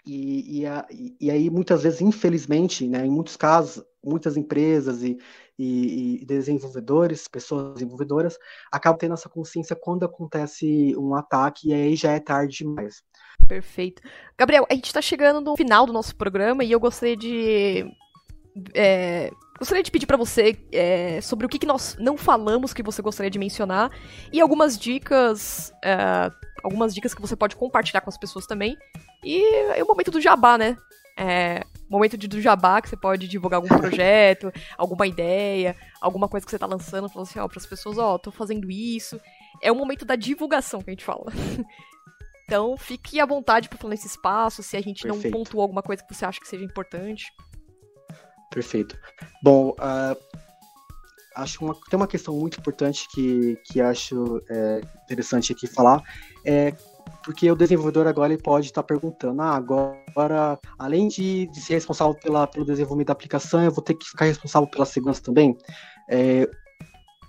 [0.06, 0.86] E, e, a,
[1.20, 5.18] e, aí, muitas vezes, infelizmente, né, em muitos casos, muitas empresas e,
[5.58, 8.38] e, desenvolvedores, pessoas desenvolvedoras,
[8.72, 13.02] acabam tendo essa consciência quando acontece um ataque e aí já é tarde demais.
[13.46, 14.02] Perfeito.
[14.36, 17.84] Gabriel, a gente está chegando no final do nosso programa e eu gostaria de.
[18.74, 22.82] É, gostaria de pedir para você é, sobre o que, que, nós não falamos que
[22.82, 23.90] você gostaria de mencionar
[24.32, 25.72] e algumas dicas.
[25.84, 26.30] É,
[26.62, 28.76] algumas dicas que você pode compartilhar com as pessoas também
[29.24, 29.42] e
[29.74, 30.76] é o momento do jabá, né?
[31.16, 36.46] É, momento de, do jabá, que você pode divulgar algum projeto, alguma ideia, alguma coisa
[36.46, 39.20] que você tá lançando, falando assim, ó, pras pessoas, ó, tô fazendo isso.
[39.60, 41.24] É o momento da divulgação que a gente fala.
[42.46, 45.24] então, fique à vontade para falar nesse espaço, se a gente Perfeito.
[45.24, 47.32] não pontuou alguma coisa que você acha que seja importante.
[48.50, 48.96] Perfeito.
[49.42, 50.16] Bom, uh,
[51.36, 56.02] acho uma, tem uma questão muito importante que, que acho é, interessante aqui falar,
[56.44, 56.72] é
[57.24, 61.74] porque o desenvolvedor agora ele pode estar tá perguntando, ah, agora, além de, de, ser
[61.74, 65.56] responsável pela, pelo desenvolvimento da aplicação, eu vou ter que ficar responsável pela segurança também?
[66.10, 66.48] É,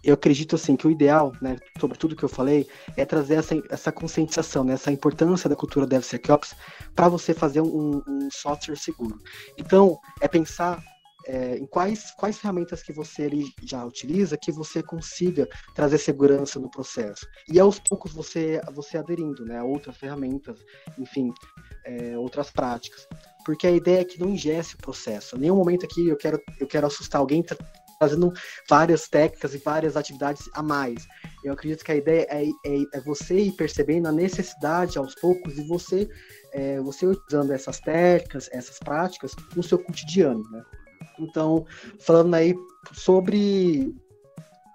[0.03, 3.55] eu acredito assim que o ideal, né, sobre tudo que eu falei, é trazer essa,
[3.69, 6.55] essa conscientização, né, essa importância da cultura DevSecOps
[6.95, 9.17] para você fazer um, um software seguro.
[9.57, 10.81] Então, é pensar
[11.29, 13.29] é, em quais, quais ferramentas que você
[13.63, 17.27] já utiliza que você consiga trazer segurança no processo.
[17.47, 20.57] E aos poucos você, você aderindo né, a outras ferramentas,
[20.97, 21.31] enfim,
[21.85, 23.07] é, outras práticas.
[23.45, 25.35] Porque a ideia é que não ingesse o processo.
[25.35, 27.45] Em nenhum momento aqui eu quero, eu quero assustar alguém
[27.99, 28.33] fazendo
[28.67, 31.05] várias técnicas e várias atividades a mais.
[31.43, 35.59] Eu acredito que a ideia é, é, é você ir percebendo a necessidade aos poucos
[35.59, 36.09] e você,
[36.53, 40.63] é, você usando essas técnicas, essas práticas no seu cotidiano, né?
[41.19, 41.65] Então,
[41.99, 42.55] falando aí
[42.93, 43.93] sobre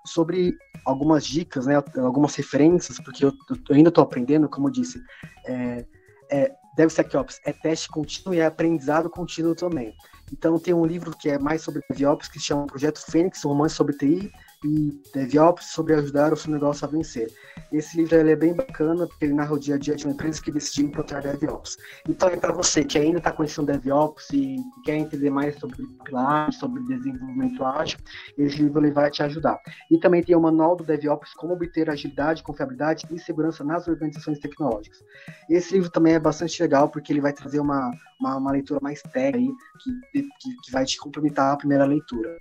[0.07, 3.33] sobre algumas dicas, né, algumas referências, porque eu,
[3.71, 5.03] eu ainda estou aprendendo, como eu disse,
[5.47, 5.87] é,
[6.31, 9.95] é, DevSecOps é teste contínuo e é aprendizado contínuo também.
[10.33, 13.49] Então tem um livro que é mais sobre DevOps que se chama Projeto Fênix, um
[13.49, 14.31] romance sobre TI,
[14.65, 17.31] e DevOps sobre ajudar o seu negócio a vencer.
[17.71, 20.15] Esse livro ele é bem bacana, porque ele narra o dia a dia de uma
[20.15, 21.77] empresa que decidiu implantar DevOps.
[22.09, 26.57] Então, é para você que ainda está conhecendo DevOps e quer entender mais sobre pilares,
[26.57, 27.99] sobre desenvolvimento ágil,
[28.39, 29.59] esse livro ele vai te ajudar.
[29.91, 34.39] E também tem o manual do DevOps, como obter agilidade, confiabilidade e segurança nas organizações
[34.39, 34.99] tecnológicas.
[35.51, 39.03] Esse livro também é bastante legal, porque ele vai trazer uma, uma, uma leitura mais
[39.03, 42.39] técnica, que, que, que vai te complementar a primeira leitura.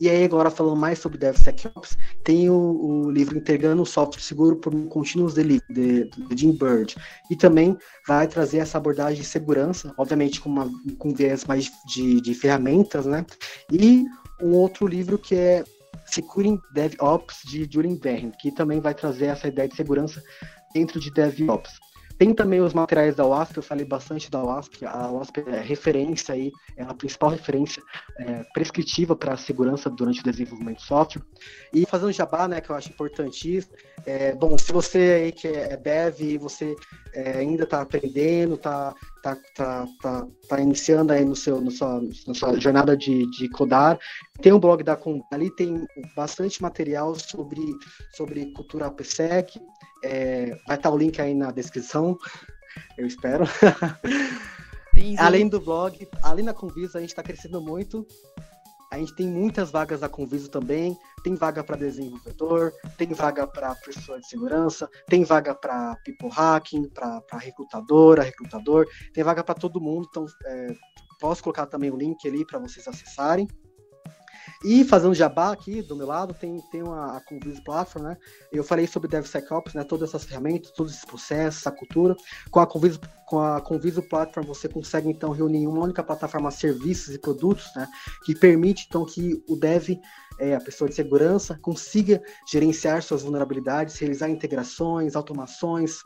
[0.00, 4.56] E aí, agora falando mais sobre DevSecOps, tem o, o livro Integrando o Software Seguro
[4.56, 6.94] por Continuous Delivery, de, de Jim Bird.
[7.30, 7.76] E também
[8.06, 13.06] vai trazer essa abordagem de segurança, obviamente com, uma, com viés mais de, de ferramentas,
[13.06, 13.24] né?
[13.70, 14.04] E
[14.42, 15.64] um outro livro que é
[16.06, 20.22] Securing DevOps, de Julian Verne, que também vai trazer essa ideia de segurança
[20.74, 21.72] dentro de DevOps.
[22.18, 24.84] Tem também os materiais da WASP, eu falei bastante da WASP.
[24.86, 27.82] A WASP é referência aí, é a principal referência
[28.18, 31.22] é, prescritiva para a segurança durante o desenvolvimento de software.
[31.72, 33.74] E fazendo jabá, né, que eu acho importantíssimo.
[34.06, 36.74] É, bom, se você aí que é dev e você
[37.12, 42.02] é, ainda está aprendendo, está tá, tá, tá, tá iniciando aí no seu, no sua,
[42.26, 43.98] na sua jornada de, de codar,
[44.42, 47.62] tem um blog da Com, ali tem bastante material sobre,
[48.12, 49.58] sobre cultura AppSec,
[50.04, 52.18] é, vai estar o link aí na descrição,
[52.96, 53.44] eu espero.
[54.94, 55.18] Sim, sim.
[55.18, 58.06] Além do blog, além da Conviso, a gente está crescendo muito.
[58.92, 60.96] A gente tem muitas vagas da Conviso também.
[61.24, 66.88] Tem vaga para desenvolvedor, tem vaga para pessoa de segurança, tem vaga para people hacking,
[66.90, 70.06] para recrutadora, recrutador, tem vaga para todo mundo.
[70.08, 70.76] Então, é,
[71.18, 73.48] posso colocar também o link ali para vocês acessarem.
[74.64, 78.16] E fazendo jabá aqui do meu lado, tem, tem uma, a Conviso Platform, né?
[78.52, 79.84] Eu falei sobre DevSecOps, né?
[79.84, 82.16] Todas essas ferramentas, todos esses processos, essa cultura.
[82.50, 87.14] Com a Conviso, com a Conviso Platform, você consegue, então, reunir uma única plataforma serviços
[87.14, 87.86] e produtos, né?
[88.24, 89.98] Que permite, então, que o dev,
[90.38, 95.98] é, a pessoa de segurança, consiga gerenciar suas vulnerabilidades, realizar integrações, automações,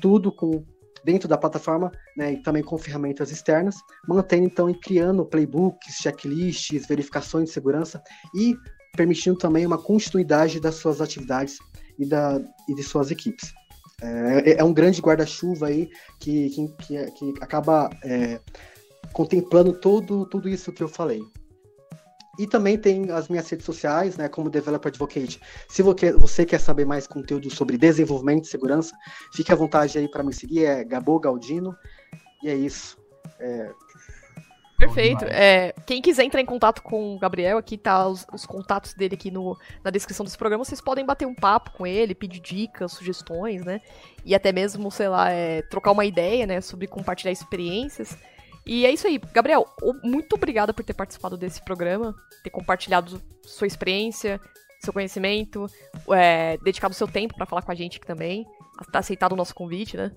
[0.00, 0.64] tudo com
[1.04, 3.76] dentro da plataforma, né, e também com ferramentas externas,
[4.08, 8.02] mantendo então e criando playbooks, checklists, verificações de segurança
[8.34, 8.56] e
[8.96, 11.58] permitindo também uma continuidade das suas atividades
[11.98, 13.52] e, da, e de suas equipes.
[14.02, 15.88] É, é, é um grande guarda-chuva aí
[16.20, 16.68] que, que,
[17.12, 18.40] que, acaba é,
[19.12, 21.22] contemplando todo, tudo isso que eu falei.
[22.38, 25.40] E também tem as minhas redes sociais, né, como Developer Advocate.
[25.68, 28.94] Se você quer saber mais conteúdo sobre desenvolvimento e segurança,
[29.32, 31.76] fique à vontade aí para me seguir, é Gabo Galdino.
[32.42, 32.98] E é isso.
[33.38, 33.70] É...
[34.76, 35.24] Perfeito.
[35.26, 39.14] É, quem quiser entrar em contato com o Gabriel, aqui tá os, os, contatos dele
[39.14, 40.64] aqui no, na descrição desse programa.
[40.64, 43.80] Vocês podem bater um papo com ele, pedir dicas, sugestões, né?
[44.24, 46.60] E até mesmo, sei lá, é, trocar uma ideia, né?
[46.60, 48.18] Sobre compartilhar experiências.
[48.66, 49.20] E é isso aí.
[49.32, 49.66] Gabriel,
[50.02, 54.40] muito obrigada por ter participado desse programa, ter compartilhado sua experiência,
[54.82, 55.66] seu conhecimento,
[56.10, 58.46] é, dedicado seu tempo para falar com a gente aqui também,
[58.90, 60.12] ter aceitado o nosso convite, né?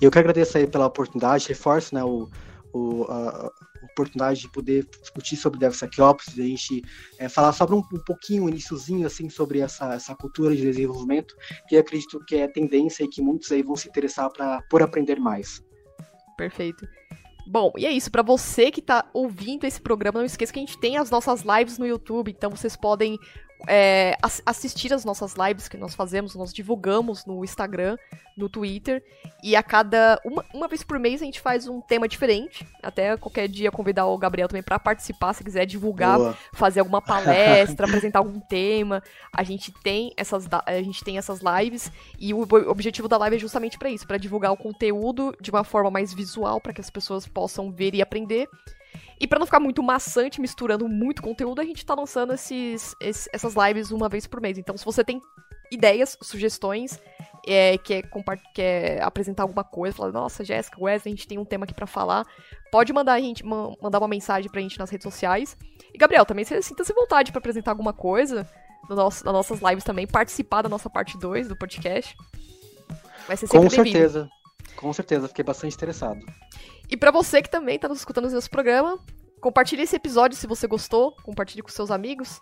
[0.00, 2.28] Eu que agradeço aí pela oportunidade, reforço, né, o,
[2.72, 3.50] o, a
[3.92, 6.82] oportunidade de poder discutir sobre DevSecOps, de a gente
[7.18, 11.34] é, falar sobre um, um pouquinho, um iníciozinho, assim, sobre essa, essa cultura de desenvolvimento,
[11.68, 15.20] que acredito que é tendência e que muitos aí vão se interessar pra, por aprender
[15.20, 15.62] mais.
[16.36, 16.86] Perfeito.
[17.46, 18.10] Bom, e é isso.
[18.10, 21.42] Para você que tá ouvindo esse programa, não esqueça que a gente tem as nossas
[21.42, 23.18] lives no YouTube, então vocês podem
[23.66, 27.96] é, assistir as nossas lives que nós fazemos, nós divulgamos no Instagram,
[28.36, 29.02] no Twitter,
[29.42, 30.20] e a cada.
[30.24, 32.66] Uma, uma vez por mês a gente faz um tema diferente.
[32.82, 36.38] Até qualquer dia convidar o Gabriel também para participar, se quiser divulgar, Boa.
[36.52, 39.02] fazer alguma palestra, apresentar algum tema.
[39.32, 43.38] A gente tem essas, a gente tem essas lives, e o objetivo da live é
[43.38, 46.90] justamente para isso, para divulgar o conteúdo de uma forma mais visual, para que as
[46.90, 48.48] pessoas possam ver e aprender.
[49.20, 53.28] E para não ficar muito maçante, misturando muito conteúdo, a gente tá lançando esses, esses,
[53.32, 54.58] essas lives uma vez por mês.
[54.58, 55.20] Então, se você tem
[55.70, 57.00] ideias, sugestões,
[57.46, 58.02] é, quer,
[58.54, 61.86] quer apresentar alguma coisa, falar, nossa, Jéssica, Wesley, a gente tem um tema aqui para
[61.86, 62.26] falar,
[62.70, 65.56] pode mandar a gente mandar uma mensagem pra gente nas redes sociais.
[65.92, 68.48] E Gabriel, também sinta-se vontade para apresentar alguma coisa
[68.88, 72.16] no nosso, nas nossas lives também, participar da nossa parte 2 do podcast.
[73.26, 74.28] Vai ser sempre Com certeza.
[74.76, 76.20] Com certeza, fiquei bastante interessado.
[76.94, 79.00] E para você que também está nos escutando nesse programa,
[79.40, 82.40] compartilhe esse episódio se você gostou, compartilhe com seus amigos,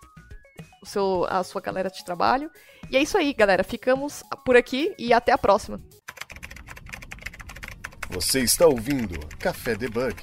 [0.82, 2.50] o seu, a sua galera de trabalho.
[2.90, 3.64] E é isso aí, galera.
[3.64, 5.80] Ficamos por aqui e até a próxima.
[8.10, 10.22] Você está ouvindo Café Debug.